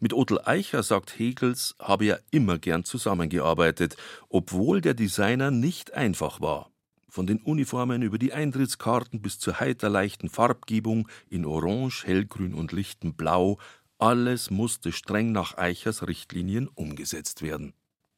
Mit 0.00 0.12
Otto 0.12 0.40
Eicher, 0.44 0.82
sagt 0.82 1.18
Hegels, 1.18 1.74
habe 1.78 2.06
er 2.06 2.20
immer 2.30 2.58
gern 2.58 2.84
zusammengearbeitet, 2.84 3.96
obwohl 4.28 4.80
der 4.80 4.94
Designer 4.94 5.50
nicht 5.50 5.94
einfach 5.94 6.40
war. 6.40 6.70
Von 7.08 7.26
den 7.26 7.38
Uniformen 7.38 8.02
über 8.02 8.18
die 8.18 8.32
Eintrittskarten 8.32 9.22
bis 9.22 9.38
zur 9.38 9.60
heiter 9.60 9.88
leichten 9.88 10.28
Farbgebung 10.28 11.08
in 11.30 11.44
Orange, 11.44 12.04
Hellgrün 12.04 12.54
und 12.54 12.72
lichtem 12.72 13.14
Blau, 13.14 13.58
alles 13.98 14.50
musste 14.50 14.90
streng 14.90 15.30
nach 15.30 15.56
Eichers 15.56 16.06
Richtlinien 16.06 16.68
umgesetzt 16.68 17.42
werden. 17.42 17.72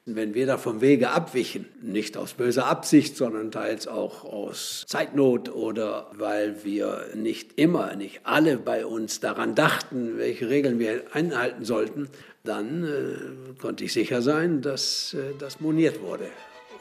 Wenn 0.08 0.34
wir 0.34 0.46
da 0.46 0.56
vom 0.56 0.80
Wege 0.80 1.10
abwichen, 1.10 1.66
nicht 1.82 2.16
aus 2.16 2.34
böser 2.34 2.66
Absicht, 2.66 3.16
sondern 3.16 3.50
teils 3.50 3.88
auch 3.88 4.22
aus 4.22 4.84
Zeitnot 4.86 5.52
oder 5.52 6.12
weil 6.12 6.62
wir 6.62 7.08
nicht 7.16 7.58
immer, 7.58 7.96
nicht 7.96 8.20
alle 8.22 8.56
bei 8.56 8.86
uns 8.86 9.18
daran 9.18 9.56
dachten, 9.56 10.16
welche 10.16 10.48
Regeln 10.48 10.78
wir 10.78 11.02
einhalten 11.12 11.64
sollten, 11.64 12.08
dann 12.44 12.84
äh, 12.84 13.60
konnte 13.60 13.82
ich 13.82 13.92
sicher 13.92 14.22
sein, 14.22 14.62
dass 14.62 15.14
äh, 15.14 15.34
das 15.40 15.58
moniert 15.58 16.00
wurde. 16.00 16.28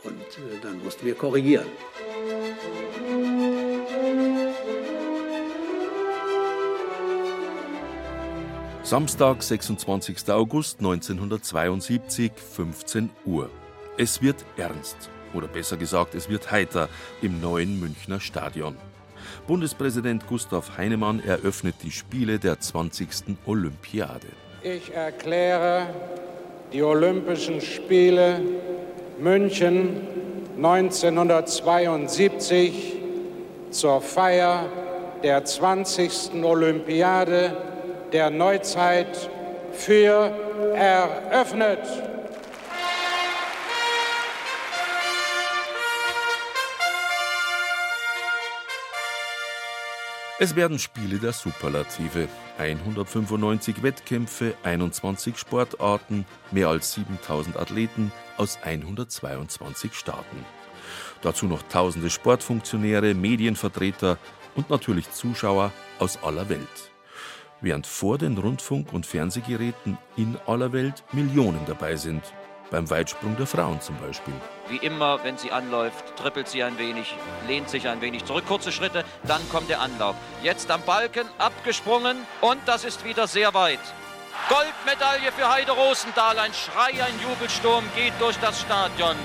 Und 0.04 0.14
äh, 0.14 0.62
dann 0.62 0.84
mussten 0.84 1.04
wir 1.08 1.16
korrigieren. 1.16 1.66
Samstag, 8.86 9.42
26. 9.42 10.30
August 10.30 10.78
1972, 10.78 12.32
15 12.36 13.10
Uhr. 13.26 13.50
Es 13.98 14.22
wird 14.22 14.46
ernst, 14.58 15.10
oder 15.34 15.48
besser 15.48 15.76
gesagt, 15.76 16.14
es 16.14 16.30
wird 16.30 16.52
heiter 16.52 16.88
im 17.24 17.42
neuen 17.42 17.80
Münchner 17.80 18.20
Stadion. 18.20 18.76
Bundespräsident 19.48 20.28
Gustav 20.28 20.78
Heinemann 20.78 21.20
eröffnet 21.20 21.78
die 21.82 21.90
Spiele 21.90 22.38
der 22.38 22.60
20. 22.60 23.36
Olympiade. 23.48 24.28
Ich 24.62 24.94
erkläre 24.94 25.88
die 26.72 26.84
Olympischen 26.84 27.62
Spiele 27.62 28.40
München 29.20 30.02
1972 30.58 32.98
zur 33.72 34.00
Feier 34.00 34.70
der 35.24 35.44
20. 35.44 36.44
Olympiade 36.44 37.75
der 38.12 38.30
Neuzeit 38.30 39.30
für 39.72 40.32
eröffnet. 40.74 41.80
Es 50.38 50.56
werden 50.56 50.80
Spiele 50.80 51.18
der 51.18 51.32
Superlative. 51.32 52.28
195 52.58 53.84
Wettkämpfe, 53.84 54.54
21 54.64 55.38
Sportarten, 55.38 56.26
mehr 56.52 56.68
als 56.68 56.94
7000 56.94 57.58
Athleten 57.58 58.12
aus 58.38 58.60
122 58.62 59.94
Staaten. 59.94 60.46
Dazu 61.22 61.46
noch 61.46 61.64
tausende 61.64 62.10
Sportfunktionäre, 62.10 63.14
Medienvertreter 63.14 64.18
und 64.56 64.70
natürlich 64.70 65.10
Zuschauer 65.12 65.72
aus 66.00 66.22
aller 66.22 66.50
Welt 66.50 66.95
während 67.66 67.86
vor 67.86 68.18
den 68.18 68.38
Rundfunk- 68.38 68.94
und 68.94 69.06
Fernsehgeräten 69.06 69.98
in 70.16 70.38
aller 70.46 70.72
Welt 70.72 71.04
Millionen 71.12 71.60
dabei 71.66 71.98
sind. 71.98 72.22
Beim 72.72 72.90
Weitsprung 72.90 73.36
der 73.36 73.48
Frauen 73.48 73.82
zum 73.82 73.98
Beispiel. 73.98 74.34
Wie 74.70 74.78
immer, 74.78 75.24
wenn 75.24 75.38
sie 75.38 75.52
anläuft, 75.52 76.16
trippelt 76.16 76.48
sie 76.48 76.64
ein 76.64 76.78
wenig, 76.78 77.16
lehnt 77.48 77.70
sich 77.70 77.88
ein 77.88 78.02
wenig 78.02 78.24
zurück, 78.26 78.46
kurze 78.48 78.72
Schritte, 78.72 79.04
dann 79.28 79.42
kommt 79.50 79.70
der 79.70 79.82
Anlauf. 79.82 80.16
Jetzt 80.42 80.72
am 80.72 80.82
Balken, 80.84 81.28
abgesprungen 81.38 82.18
und 82.42 82.60
das 82.66 82.86
ist 82.86 83.04
wieder 83.04 83.28
sehr 83.28 83.54
weit. 83.54 83.80
Goldmedaille 84.48 85.32
für 85.32 85.52
Heide 85.52 85.72
Rosendahl. 85.72 86.38
Ein 86.38 86.54
Schrei, 86.54 87.04
ein 87.04 87.20
Jubelsturm 87.22 87.84
geht 87.96 88.14
durch 88.20 88.38
das 88.38 88.62
Stadion. 88.62 89.16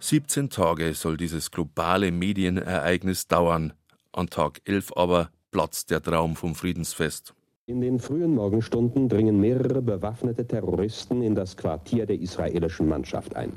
17 0.00 0.50
Tage 0.50 0.94
soll 0.94 1.16
dieses 1.16 1.50
globale 1.50 2.12
Medienereignis 2.12 3.28
dauern. 3.28 3.72
An 4.12 4.28
Tag 4.28 4.60
11 4.64 4.92
aber 4.96 5.30
platzt 5.50 5.90
der 5.90 6.02
Traum 6.02 6.36
vom 6.36 6.54
Friedensfest. 6.54 7.34
In 7.66 7.80
den 7.80 7.98
frühen 7.98 8.34
Morgenstunden 8.34 9.08
dringen 9.08 9.40
mehrere 9.40 9.82
bewaffnete 9.82 10.46
Terroristen 10.46 11.22
in 11.22 11.34
das 11.34 11.56
Quartier 11.56 12.06
der 12.06 12.18
israelischen 12.18 12.88
Mannschaft 12.88 13.36
ein. 13.36 13.52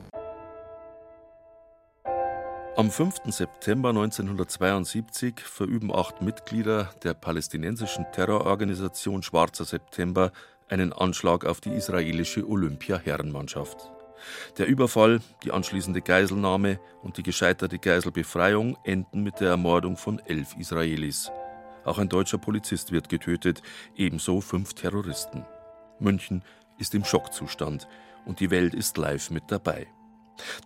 Am 2.76 2.90
5. 2.90 3.22
September 3.28 3.90
1972 3.90 5.40
verüben 5.42 5.94
acht 5.94 6.22
Mitglieder 6.22 6.90
der 7.04 7.14
palästinensischen 7.14 8.06
Terrororganisation 8.14 9.24
Schwarzer 9.24 9.66
September 9.66 10.32
einen 10.70 10.94
Anschlag 10.94 11.46
auf 11.46 11.62
die 11.62 11.72
israelische 11.72 12.48
Olympia-Herrenmannschaft. 12.48 13.92
Der 14.58 14.68
Überfall, 14.68 15.20
die 15.44 15.52
anschließende 15.52 16.02
Geiselnahme 16.02 16.80
und 17.02 17.18
die 17.18 17.24
gescheiterte 17.24 17.78
Geiselbefreiung 17.78 18.78
enden 18.84 19.24
mit 19.24 19.40
der 19.40 19.50
Ermordung 19.50 19.98
von 19.98 20.20
elf 20.20 20.56
Israelis. 20.58 21.32
Auch 21.84 21.98
ein 21.98 22.10
deutscher 22.10 22.38
Polizist 22.38 22.92
wird 22.92 23.10
getötet, 23.10 23.62
ebenso 23.96 24.42
fünf 24.42 24.74
Terroristen. 24.74 25.46
München 26.00 26.44
ist 26.78 26.96
im 26.96 27.06
Schockzustand 27.06 27.88
und 28.26 28.40
die 28.40 28.52
Welt 28.52 28.74
ist 28.74 28.98
live 28.98 29.30
mit 29.32 29.44
dabei. 29.48 29.88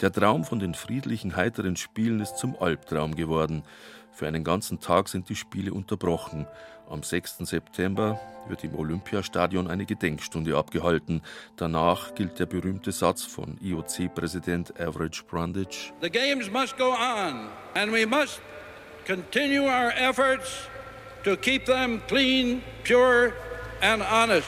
Der 0.01 0.11
Traum 0.11 0.43
von 0.43 0.59
den 0.59 0.73
friedlichen, 0.73 1.35
heiteren 1.35 1.75
Spielen 1.75 2.19
ist 2.19 2.37
zum 2.37 2.55
Albtraum 2.57 3.15
geworden. 3.15 3.63
Für 4.11 4.27
einen 4.27 4.43
ganzen 4.43 4.79
Tag 4.79 5.09
sind 5.09 5.27
die 5.27 5.35
Spiele 5.35 5.73
unterbrochen. 5.73 6.47
Am 6.89 7.03
6. 7.03 7.39
September 7.39 8.19
wird 8.47 8.63
im 8.63 8.75
Olympiastadion 8.75 9.67
eine 9.67 9.85
Gedenkstunde 9.85 10.55
abgehalten. 10.55 11.21
Danach 11.57 12.15
gilt 12.15 12.39
der 12.39 12.45
berühmte 12.45 12.91
Satz 12.91 13.23
von 13.23 13.57
IOC-Präsident 13.61 14.79
Average 14.79 15.23
Brundage: 15.27 15.91
The 16.01 16.09
games 16.09 16.49
must 16.49 16.77
go 16.77 16.91
on 16.91 17.49
and 17.73 17.91
we 17.91 18.05
must 18.05 18.39
continue 19.05 19.63
our 19.63 19.91
efforts 19.97 20.69
to 21.25 21.35
keep 21.35 21.65
them 21.65 22.01
clean, 22.07 22.61
pure 22.83 23.33
and 23.81 24.01
honest. 24.03 24.47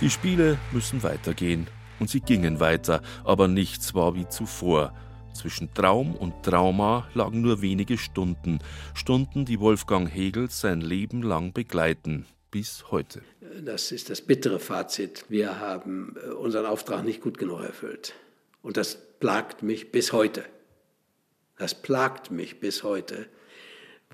Die 0.00 0.10
Spiele 0.10 0.58
müssen 0.72 1.02
weitergehen. 1.02 1.66
Und 2.00 2.10
sie 2.10 2.20
gingen 2.20 2.58
weiter, 2.58 3.00
aber 3.24 3.46
nichts 3.46 3.94
war 3.94 4.14
wie 4.16 4.28
zuvor. 4.28 4.92
Zwischen 5.32 5.72
Traum 5.72 6.14
und 6.14 6.42
Trauma 6.42 7.08
lagen 7.14 7.40
nur 7.40 7.62
wenige 7.62 7.96
Stunden, 7.96 8.58
Stunden, 8.94 9.44
die 9.44 9.60
Wolfgang 9.60 10.12
Hegel 10.12 10.50
sein 10.50 10.80
Leben 10.80 11.22
lang 11.22 11.52
begleiten, 11.52 12.26
bis 12.50 12.90
heute. 12.90 13.22
Das 13.64 13.92
ist 13.92 14.10
das 14.10 14.20
bittere 14.20 14.58
Fazit. 14.58 15.24
Wir 15.28 15.60
haben 15.60 16.16
äh, 16.22 16.30
unseren 16.30 16.66
Auftrag 16.66 17.04
nicht 17.04 17.20
gut 17.20 17.38
genug 17.38 17.62
erfüllt. 17.62 18.14
Und 18.62 18.76
das 18.76 18.98
plagt 19.20 19.62
mich 19.62 19.92
bis 19.92 20.12
heute. 20.12 20.44
Das 21.58 21.80
plagt 21.80 22.32
mich 22.32 22.58
bis 22.58 22.82
heute, 22.82 23.28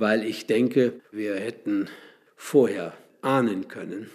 weil 0.01 0.25
ich 0.25 0.47
denke, 0.47 0.95
wir 1.13 1.35
hätten 1.35 1.89
vorher 2.35 2.95
ahnen 3.21 3.69
können, 3.69 4.11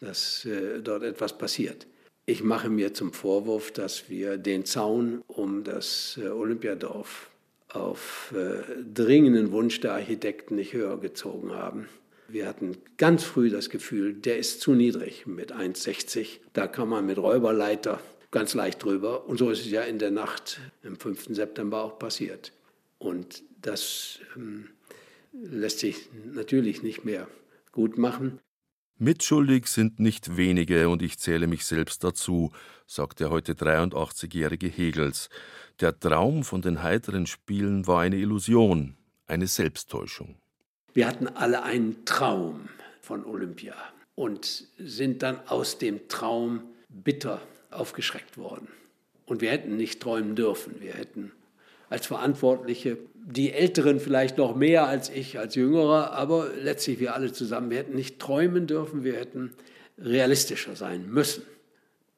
dass 0.00 0.46
äh, 0.46 0.80
dort 0.80 1.02
etwas 1.02 1.36
passiert. 1.36 1.86
Ich 2.24 2.42
mache 2.42 2.70
mir 2.70 2.94
zum 2.94 3.12
Vorwurf, 3.12 3.70
dass 3.70 4.08
wir 4.08 4.38
den 4.38 4.64
Zaun 4.64 5.22
um 5.26 5.62
das 5.62 6.18
äh, 6.20 6.28
Olympiadorf 6.28 7.30
auf 7.68 8.34
äh, 8.34 8.62
dringenden 8.94 9.52
Wunsch 9.52 9.78
der 9.80 9.92
Architekten 9.92 10.56
nicht 10.56 10.72
höher 10.72 10.98
gezogen 10.98 11.52
haben. 11.52 11.86
Wir 12.28 12.48
hatten 12.48 12.78
ganz 12.96 13.22
früh 13.22 13.50
das 13.50 13.68
Gefühl, 13.68 14.14
der 14.14 14.38
ist 14.38 14.62
zu 14.62 14.72
niedrig 14.72 15.26
mit 15.26 15.52
1,60. 15.52 16.38
Da 16.54 16.66
kann 16.66 16.88
man 16.88 17.04
mit 17.04 17.18
Räuberleiter 17.18 18.00
ganz 18.30 18.54
leicht 18.54 18.82
drüber. 18.82 19.28
Und 19.28 19.36
so 19.36 19.50
ist 19.50 19.60
es 19.60 19.70
ja 19.70 19.82
in 19.82 19.98
der 19.98 20.10
Nacht 20.10 20.60
im 20.82 20.96
5. 20.98 21.26
September 21.28 21.82
auch 21.82 21.98
passiert. 21.98 22.52
Und 22.98 23.42
das 23.60 24.18
ähm, 24.34 24.70
lässt 25.42 25.80
sich 25.80 26.08
natürlich 26.32 26.82
nicht 26.82 27.04
mehr 27.04 27.28
gut 27.72 27.98
machen. 27.98 28.40
Mitschuldig 28.98 29.66
sind 29.66 30.00
nicht 30.00 30.38
wenige 30.38 30.88
und 30.88 31.02
ich 31.02 31.18
zähle 31.18 31.46
mich 31.46 31.66
selbst 31.66 32.02
dazu, 32.02 32.52
sagt 32.86 33.20
der 33.20 33.30
heute 33.30 33.52
83-jährige 33.52 34.68
Hegels. 34.68 35.28
Der 35.80 35.98
Traum 35.98 36.44
von 36.44 36.62
den 36.62 36.82
heiteren 36.82 37.26
Spielen 37.26 37.86
war 37.86 38.00
eine 38.00 38.16
Illusion, 38.16 38.96
eine 39.26 39.46
Selbsttäuschung. 39.46 40.36
Wir 40.94 41.06
hatten 41.06 41.28
alle 41.28 41.62
einen 41.62 42.06
Traum 42.06 42.70
von 43.02 43.26
Olympia 43.26 43.74
und 44.14 44.66
sind 44.78 45.22
dann 45.22 45.46
aus 45.46 45.76
dem 45.76 46.08
Traum 46.08 46.62
bitter 46.88 47.42
aufgeschreckt 47.70 48.38
worden. 48.38 48.68
Und 49.26 49.42
wir 49.42 49.50
hätten 49.50 49.76
nicht 49.76 50.00
träumen 50.00 50.36
dürfen. 50.36 50.80
Wir 50.80 50.94
hätten 50.94 51.32
als 51.90 52.06
Verantwortliche, 52.06 52.96
die 53.28 53.52
Älteren 53.52 53.98
vielleicht 53.98 54.38
noch 54.38 54.54
mehr 54.54 54.86
als 54.86 55.10
ich, 55.10 55.38
als 55.38 55.56
Jüngerer, 55.56 56.12
aber 56.12 56.48
letztlich 56.62 57.00
wir 57.00 57.14
alle 57.14 57.32
zusammen, 57.32 57.70
wir 57.70 57.78
hätten 57.78 57.96
nicht 57.96 58.20
träumen 58.20 58.68
dürfen, 58.68 59.02
wir 59.02 59.14
hätten 59.14 59.52
realistischer 59.98 60.76
sein 60.76 61.10
müssen. 61.10 61.42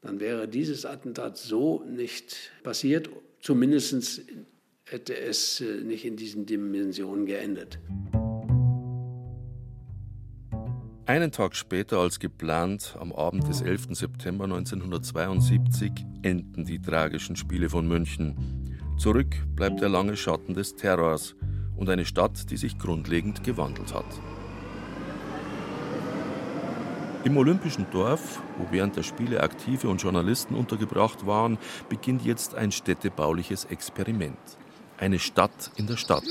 Dann 0.02 0.20
wäre 0.20 0.46
dieses 0.48 0.84
Attentat 0.84 1.38
so 1.38 1.82
nicht 1.88 2.52
passiert, 2.62 3.08
zumindest 3.40 4.20
hätte 4.84 5.16
es 5.16 5.62
äh, 5.62 5.80
nicht 5.82 6.04
in 6.04 6.16
diesen 6.16 6.44
Dimensionen 6.44 7.24
geendet. 7.24 7.78
Einen 11.06 11.32
Tag 11.32 11.56
später 11.56 12.00
als 12.00 12.20
geplant, 12.20 12.96
am 13.00 13.14
Abend 13.14 13.48
des 13.48 13.62
11. 13.62 13.88
September 13.92 14.44
1972, 14.44 15.90
enden 16.20 16.66
die 16.66 16.82
tragischen 16.82 17.34
Spiele 17.34 17.70
von 17.70 17.88
München. 17.88 18.67
Zurück 18.98 19.36
bleibt 19.54 19.80
der 19.80 19.88
lange 19.88 20.16
Schatten 20.16 20.54
des 20.54 20.74
Terrors 20.74 21.36
und 21.76 21.88
eine 21.88 22.04
Stadt, 22.04 22.50
die 22.50 22.56
sich 22.56 22.78
grundlegend 22.78 23.44
gewandelt 23.44 23.94
hat. 23.94 24.04
Im 27.22 27.36
Olympischen 27.36 27.86
Dorf, 27.92 28.42
wo 28.58 28.66
während 28.72 28.96
der 28.96 29.04
Spiele 29.04 29.40
Aktive 29.40 29.88
und 29.88 30.02
Journalisten 30.02 30.56
untergebracht 30.56 31.26
waren, 31.26 31.58
beginnt 31.88 32.24
jetzt 32.24 32.56
ein 32.56 32.72
städtebauliches 32.72 33.66
Experiment. 33.66 34.36
Eine 34.98 35.20
Stadt 35.20 35.70
in 35.76 35.86
der 35.86 35.96
Stadt 35.96 36.24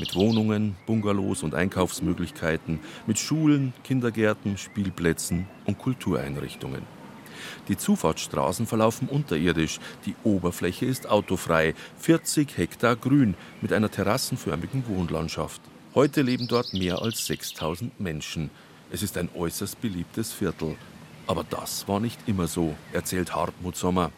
mit 0.00 0.16
Wohnungen, 0.16 0.74
Bungalows 0.86 1.44
und 1.44 1.54
Einkaufsmöglichkeiten, 1.54 2.80
mit 3.06 3.20
Schulen, 3.20 3.72
Kindergärten, 3.84 4.58
Spielplätzen 4.58 5.46
und 5.66 5.78
Kultureinrichtungen. 5.78 6.97
Die 7.68 7.76
Zufahrtsstraßen 7.76 8.66
verlaufen 8.66 9.08
unterirdisch, 9.08 9.80
die 10.06 10.14
Oberfläche 10.24 10.86
ist 10.86 11.08
autofrei, 11.08 11.74
40 11.98 12.56
Hektar 12.56 12.96
Grün 12.96 13.34
mit 13.60 13.72
einer 13.72 13.90
terrassenförmigen 13.90 14.84
Wohnlandschaft. 14.88 15.60
Heute 15.94 16.22
leben 16.22 16.48
dort 16.48 16.74
mehr 16.74 17.02
als 17.02 17.26
6000 17.26 17.98
Menschen. 18.00 18.50
Es 18.90 19.02
ist 19.02 19.18
ein 19.18 19.28
äußerst 19.34 19.80
beliebtes 19.80 20.32
Viertel. 20.32 20.76
Aber 21.26 21.44
das 21.48 21.88
war 21.88 22.00
nicht 22.00 22.18
immer 22.26 22.46
so, 22.46 22.74
erzählt 22.92 23.34
Hartmut 23.34 23.76
Sommer. 23.76 24.12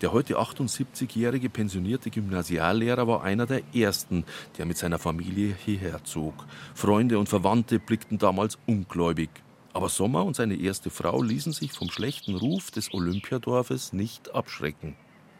Der 0.00 0.12
heute 0.12 0.38
78-jährige 0.38 1.50
pensionierte 1.50 2.10
Gymnasiallehrer 2.10 3.06
war 3.06 3.22
einer 3.22 3.46
der 3.46 3.62
ersten, 3.74 4.24
der 4.58 4.66
mit 4.66 4.76
seiner 4.76 4.98
Familie 4.98 5.54
hierher 5.64 6.04
zog. 6.04 6.34
Freunde 6.74 7.18
und 7.18 7.28
Verwandte 7.28 7.78
blickten 7.78 8.18
damals 8.18 8.58
ungläubig. 8.66 9.30
Aber 9.74 9.88
Sommer 9.88 10.24
und 10.24 10.36
seine 10.36 10.54
erste 10.54 10.88
Frau 10.88 11.20
ließen 11.20 11.52
sich 11.52 11.72
vom 11.72 11.90
schlechten 11.90 12.36
Ruf 12.36 12.70
des 12.70 12.94
Olympiadorfes 12.94 13.92
nicht 13.92 14.32
abschrecken. 14.32 14.96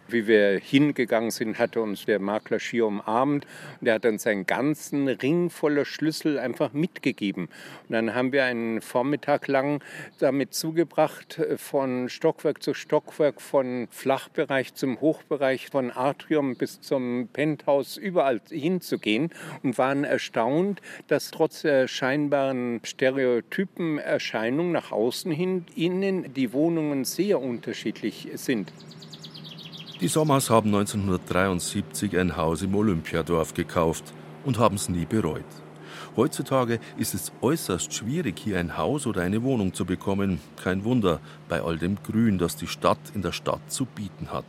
Wie 0.08 0.26
wir 0.26 0.58
hingegangen 0.58 1.30
sind, 1.30 1.58
hatte 1.58 1.80
uns 1.80 2.04
der 2.04 2.18
Makler 2.18 2.60
schier 2.60 2.86
umarmt 2.86 3.46
und 3.80 3.86
er 3.86 3.94
hat 3.94 4.04
uns 4.04 4.26
einen 4.26 4.44
ganzen 4.44 5.08
Ring 5.08 5.48
voller 5.48 5.86
Schlüssel 5.86 6.38
einfach 6.38 6.74
mitgegeben. 6.74 7.48
Und 7.88 7.92
dann 7.92 8.14
haben 8.14 8.32
wir 8.32 8.44
einen 8.44 8.82
Vormittag 8.82 9.48
lang 9.48 9.82
damit 10.18 10.52
zugebracht, 10.52 11.40
von 11.56 12.10
Stockwerk 12.10 12.62
zu 12.62 12.74
Stockwerk, 12.74 13.40
von 13.40 13.88
Flachbereich 13.90 14.74
zum 14.74 15.00
Hochbereich, 15.00 15.68
von 15.70 15.90
Atrium 15.90 16.56
bis 16.56 16.82
zum 16.82 17.28
Penthouse, 17.32 17.96
überall 17.96 18.42
hinzugehen 18.50 19.30
und 19.62 19.78
waren 19.78 20.04
erstaunt, 20.04 20.82
dass 21.08 21.30
trotz 21.30 21.62
der 21.62 21.88
scheinbaren 21.88 22.80
Stereotypenerscheinung 22.84 24.70
nach 24.70 24.92
außen 24.92 25.32
hin 25.32 25.64
innen 25.74 26.34
die 26.34 26.52
Wohnungen 26.52 27.04
sehr 27.04 27.40
unterschiedlich 27.40 28.28
sind. 28.34 28.72
Die 30.00 30.08
Sommers 30.08 30.50
haben 30.50 30.74
1973 30.74 32.18
ein 32.18 32.36
Haus 32.36 32.62
im 32.62 32.74
Olympiadorf 32.74 33.54
gekauft 33.54 34.12
und 34.44 34.58
haben 34.58 34.74
es 34.74 34.88
nie 34.88 35.04
bereut. 35.04 35.44
Heutzutage 36.16 36.80
ist 36.98 37.14
es 37.14 37.30
äußerst 37.40 37.94
schwierig, 37.94 38.38
hier 38.40 38.58
ein 38.58 38.76
Haus 38.76 39.06
oder 39.06 39.22
eine 39.22 39.44
Wohnung 39.44 39.72
zu 39.72 39.84
bekommen. 39.84 40.40
Kein 40.62 40.82
Wunder 40.82 41.20
bei 41.48 41.62
all 41.62 41.78
dem 41.78 41.96
Grün, 42.02 42.38
das 42.38 42.56
die 42.56 42.66
Stadt 42.66 42.98
in 43.14 43.22
der 43.22 43.30
Stadt 43.30 43.70
zu 43.70 43.84
bieten 43.86 44.32
hat. 44.32 44.44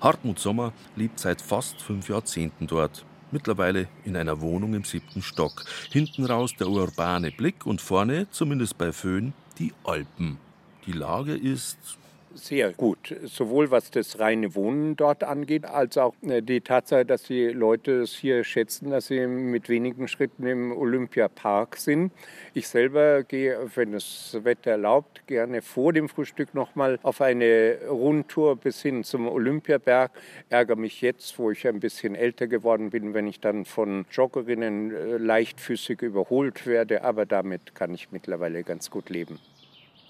Hartmut 0.00 0.40
Sommer 0.40 0.72
lebt 0.96 1.20
seit 1.20 1.40
fast 1.40 1.80
fünf 1.80 2.08
Jahrzehnten 2.08 2.66
dort. 2.66 3.04
Mittlerweile 3.30 3.86
in 4.04 4.16
einer 4.16 4.40
Wohnung 4.40 4.74
im 4.74 4.84
siebten 4.84 5.22
Stock. 5.22 5.64
Hinten 5.90 6.24
raus 6.24 6.54
der 6.58 6.68
urbane 6.68 7.30
Blick 7.30 7.66
und 7.66 7.80
vorne, 7.80 8.26
zumindest 8.30 8.76
bei 8.78 8.92
Föhn, 8.92 9.32
die 9.58 9.72
Alpen. 9.84 10.38
Die 10.86 10.92
Lage 10.92 11.34
ist 11.36 11.98
sehr 12.36 12.72
gut, 12.72 13.14
sowohl 13.24 13.70
was 13.70 13.90
das 13.90 14.18
reine 14.18 14.54
Wohnen 14.54 14.96
dort 14.96 15.24
angeht, 15.24 15.64
als 15.64 15.98
auch 15.98 16.14
äh, 16.22 16.42
die 16.42 16.60
Tatsache, 16.60 17.04
dass 17.04 17.24
die 17.24 17.46
Leute 17.48 18.02
es 18.02 18.14
hier 18.14 18.44
schätzen, 18.44 18.90
dass 18.90 19.08
sie 19.08 19.26
mit 19.26 19.68
wenigen 19.68 20.08
Schritten 20.08 20.46
im 20.46 20.72
Olympiapark 20.72 21.76
sind. 21.76 22.12
Ich 22.54 22.68
selber 22.68 23.22
gehe, 23.22 23.58
wenn 23.74 23.92
das 23.92 24.38
Wetter 24.42 24.72
erlaubt, 24.72 25.26
gerne 25.26 25.62
vor 25.62 25.92
dem 25.92 26.08
Frühstück 26.08 26.54
nochmal 26.54 26.98
auf 27.02 27.20
eine 27.20 27.78
Rundtour 27.88 28.56
bis 28.56 28.82
hin 28.82 29.04
zum 29.04 29.28
Olympiaberg. 29.28 30.12
Ärgere 30.48 30.76
mich 30.76 31.00
jetzt, 31.00 31.38
wo 31.38 31.50
ich 31.50 31.66
ein 31.66 31.80
bisschen 31.80 32.14
älter 32.14 32.46
geworden 32.46 32.90
bin, 32.90 33.14
wenn 33.14 33.26
ich 33.26 33.40
dann 33.40 33.64
von 33.64 34.06
Joggerinnen 34.10 34.94
äh, 34.94 35.16
leichtfüßig 35.16 36.02
überholt 36.02 36.66
werde, 36.66 37.04
aber 37.04 37.26
damit 37.26 37.74
kann 37.74 37.94
ich 37.94 38.12
mittlerweile 38.12 38.62
ganz 38.62 38.90
gut 38.90 39.10
leben. 39.10 39.38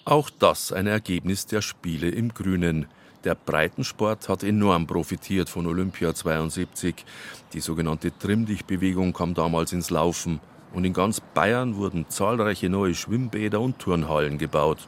Auch 0.09 0.31
das 0.31 0.73
ein 0.73 0.87
Ergebnis 0.87 1.47
der 1.47 1.63
Spiele 1.63 2.09
im 2.09 2.33
Grünen. 2.33 2.87
Der 3.25 3.35
Breitensport 3.35 4.29
hat 4.29 4.45
enorm 4.45 4.87
profitiert 4.87 5.49
von 5.49 5.67
Olympia 5.67 6.15
72. 6.15 7.05
Die 7.53 7.59
sogenannte 7.59 8.17
Trimm-Dich-Bewegung 8.17 9.13
kam 9.13 9.35
damals 9.35 9.73
ins 9.73 9.91
Laufen. 9.91 10.39
Und 10.73 10.85
in 10.85 10.93
ganz 10.93 11.21
Bayern 11.21 11.75
wurden 11.75 12.09
zahlreiche 12.09 12.69
neue 12.69 12.95
Schwimmbäder 12.95 13.61
und 13.61 13.81
Turnhallen 13.81 14.39
gebaut. 14.39 14.87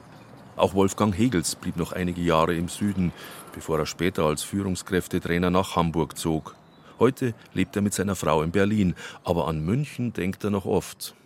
Auch 0.54 0.74
Wolfgang 0.74 1.18
Hegels 1.18 1.56
blieb 1.56 1.76
noch 1.76 1.90
einige 1.90 2.20
Jahre 2.20 2.54
im 2.54 2.68
Süden, 2.68 3.10
bevor 3.52 3.80
er 3.80 3.86
später 3.86 4.22
als 4.22 4.44
Führungskräftetrainer 4.44 5.50
nach 5.50 5.74
Hamburg 5.74 6.16
zog. 6.16 6.54
Heute 7.00 7.34
lebt 7.54 7.74
er 7.74 7.82
mit 7.82 7.92
seiner 7.92 8.14
Frau 8.14 8.42
in 8.42 8.52
Berlin, 8.52 8.94
aber 9.24 9.48
an 9.48 9.64
München 9.64 10.12
denkt 10.12 10.44
er 10.44 10.50
noch 10.50 10.64
oft. 10.64 11.16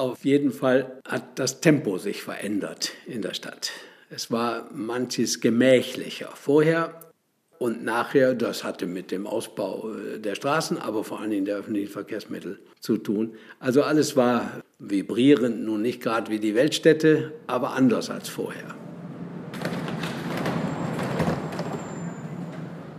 Auf 0.00 0.24
jeden 0.24 0.50
Fall 0.50 0.98
hat 1.06 1.38
das 1.38 1.60
Tempo 1.60 1.98
sich 1.98 2.22
verändert 2.22 2.92
in 3.06 3.20
der 3.20 3.34
Stadt. 3.34 3.70
Es 4.08 4.30
war 4.30 4.70
manches 4.72 5.42
gemächlicher 5.42 6.30
vorher 6.32 7.12
und 7.58 7.84
nachher. 7.84 8.32
Das 8.32 8.64
hatte 8.64 8.86
mit 8.86 9.10
dem 9.10 9.26
Ausbau 9.26 9.90
äh, 9.90 10.18
der 10.18 10.36
Straßen, 10.36 10.78
aber 10.78 11.04
vor 11.04 11.20
allen 11.20 11.28
Dingen 11.28 11.44
der 11.44 11.56
öffentlichen 11.56 11.92
Verkehrsmittel 11.92 12.60
zu 12.80 12.96
tun. 12.96 13.34
Also 13.58 13.82
alles 13.82 14.16
war 14.16 14.62
vibrierend, 14.78 15.64
nun 15.64 15.82
nicht 15.82 16.00
gerade 16.00 16.30
wie 16.30 16.38
die 16.38 16.54
Weltstädte, 16.54 17.34
aber 17.46 17.74
anders 17.74 18.08
als 18.08 18.30
vorher. 18.30 18.74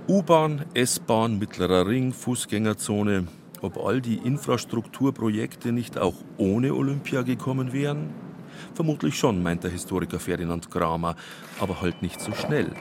U-Bahn, 0.08 0.66
S-Bahn, 0.76 1.40
mittlerer 1.40 1.88
Ring, 1.88 2.14
Fußgängerzone, 2.14 3.26
ob 3.62 3.78
all 3.78 4.02
die 4.02 4.18
Infrastrukturprojekte 4.18 5.72
nicht 5.72 5.98
auch 5.98 6.16
ohne 6.38 6.74
Olympia 6.74 7.22
gekommen 7.22 7.74
wären? 7.74 8.10
Vermutlich 8.74 9.18
schon, 9.18 9.42
meint 9.42 9.64
der 9.64 9.72
Historiker 9.72 10.20
Ferdinand 10.20 10.70
Kramer, 10.70 11.16
aber 11.60 11.82
halt 11.82 12.02
nicht 12.02 12.20
so 12.20 12.34
schnell. 12.34 12.74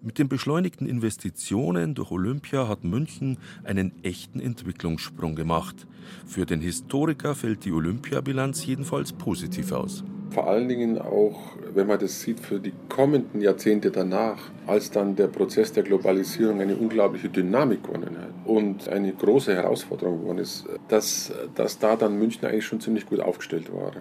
Mit 0.00 0.18
den 0.18 0.28
beschleunigten 0.28 0.86
Investitionen 0.88 1.94
durch 1.94 2.10
Olympia 2.10 2.66
hat 2.66 2.82
München 2.82 3.38
einen 3.62 3.92
echten 4.02 4.40
Entwicklungssprung 4.40 5.36
gemacht. 5.36 5.86
Für 6.26 6.44
den 6.44 6.60
Historiker 6.60 7.34
fällt 7.34 7.64
die 7.64 7.72
Olympiabilanz 7.72 8.66
jedenfalls 8.66 9.12
positiv 9.12 9.70
aus 9.70 10.02
vor 10.32 10.48
allen 10.48 10.68
Dingen 10.68 10.98
auch, 10.98 11.38
wenn 11.74 11.86
man 11.86 11.98
das 11.98 12.20
sieht, 12.20 12.40
für 12.40 12.58
die 12.58 12.72
kommenden 12.88 13.40
Jahrzehnte 13.40 13.90
danach, 13.90 14.38
als 14.66 14.90
dann 14.90 15.14
der 15.14 15.28
Prozess 15.28 15.72
der 15.72 15.82
Globalisierung 15.82 16.60
eine 16.60 16.76
unglaubliche 16.76 17.28
Dynamik 17.28 17.84
gewonnen 17.84 18.16
hat 18.18 18.30
und 18.46 18.88
eine 18.88 19.12
große 19.12 19.54
Herausforderung 19.54 20.20
geworden 20.20 20.38
ist, 20.38 20.64
dass, 20.88 21.32
dass 21.54 21.78
da 21.78 21.96
dann 21.96 22.18
München 22.18 22.46
eigentlich 22.46 22.66
schon 22.66 22.80
ziemlich 22.80 23.06
gut 23.06 23.20
aufgestellt 23.20 23.72
war. 23.72 23.92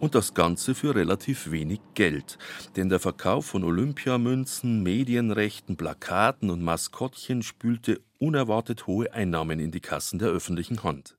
Und 0.00 0.14
das 0.14 0.32
Ganze 0.32 0.74
für 0.74 0.94
relativ 0.94 1.50
wenig 1.50 1.80
Geld. 1.94 2.38
Denn 2.76 2.88
der 2.88 3.00
Verkauf 3.00 3.46
von 3.46 3.64
Olympiamünzen, 3.64 4.82
Medienrechten, 4.82 5.76
Plakaten 5.76 6.48
und 6.48 6.62
Maskottchen 6.62 7.42
spülte 7.42 8.00
unerwartet 8.18 8.86
hohe 8.86 9.12
Einnahmen 9.12 9.60
in 9.60 9.70
die 9.70 9.80
Kassen 9.80 10.18
der 10.18 10.28
öffentlichen 10.28 10.82
Hand. 10.84 11.16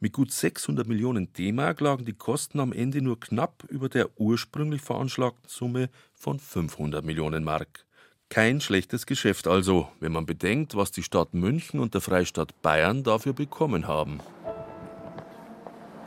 Mit 0.00 0.12
gut 0.12 0.32
600 0.32 0.86
Millionen 0.86 1.32
D-Mark 1.32 1.80
lagen 1.80 2.04
die 2.04 2.12
Kosten 2.12 2.60
am 2.60 2.72
Ende 2.72 3.02
nur 3.02 3.20
knapp 3.20 3.64
über 3.68 3.88
der 3.88 4.08
ursprünglich 4.18 4.82
veranschlagten 4.82 5.48
Summe 5.48 5.90
von 6.14 6.38
500 6.38 7.04
Millionen 7.04 7.44
Mark. 7.44 7.84
Kein 8.28 8.60
schlechtes 8.60 9.06
Geschäft 9.06 9.48
also, 9.48 9.88
wenn 9.98 10.12
man 10.12 10.24
bedenkt, 10.24 10.76
was 10.76 10.92
die 10.92 11.02
Stadt 11.02 11.34
München 11.34 11.80
und 11.80 11.94
der 11.94 12.00
Freistaat 12.00 12.62
Bayern 12.62 13.02
dafür 13.02 13.32
bekommen 13.32 13.88
haben. 13.88 14.20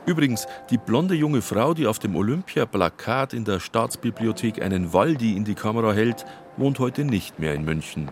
Übrigens, 0.06 0.46
die 0.68 0.76
blonde 0.76 1.14
junge 1.14 1.40
Frau, 1.40 1.72
die 1.72 1.86
auf 1.86 1.98
dem 1.98 2.14
Olympia-Plakat 2.14 3.32
in 3.32 3.44
der 3.44 3.58
Staatsbibliothek 3.58 4.60
einen 4.60 4.92
Waldi 4.92 5.34
in 5.34 5.44
die 5.44 5.54
Kamera 5.54 5.92
hält, 5.92 6.26
wohnt 6.56 6.78
heute 6.78 7.04
nicht 7.04 7.38
mehr 7.38 7.54
in 7.54 7.64
München. 7.64 8.10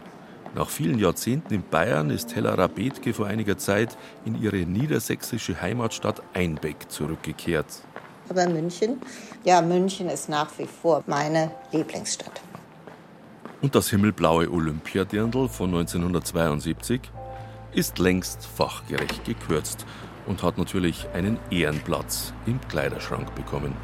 Nach 0.55 0.69
vielen 0.69 0.99
Jahrzehnten 0.99 1.55
in 1.55 1.63
Bayern 1.63 2.11
ist 2.11 2.37
Hella 2.37 2.55
Rabetke 2.55 3.15
vor 3.15 3.27
einiger 3.27 3.57
Zeit 3.57 3.97
in 4.27 4.41
ihre 4.41 4.59
niedersächsische 4.59 5.61
Heimatstadt 5.61 6.23
Einbeck 6.35 6.91
zurückgekehrt. 6.91 7.67
Aber 8.29 8.47
München, 8.49 9.01
ja, 9.45 9.63
München 9.63 10.11
ist 10.11 10.29
nach 10.29 10.51
wie 10.59 10.67
vor 10.67 11.03
meine 11.07 11.51
Lieblingsstadt. 11.73 12.43
Und 13.63 13.75
das 13.75 13.89
himmelblaue 13.89 14.51
Olympiadirndl 14.51 15.49
von 15.49 15.71
1972 15.71 17.01
ist 17.73 17.99
längst 17.99 18.45
fachgerecht 18.45 19.25
gekürzt 19.25 19.87
und 20.27 20.43
hat 20.43 20.59
natürlich 20.59 21.09
einen 21.15 21.39
Ehrenplatz 21.51 22.35
im 22.47 22.61
Kleiderschrank 22.69 23.35
bekommen. 23.35 23.75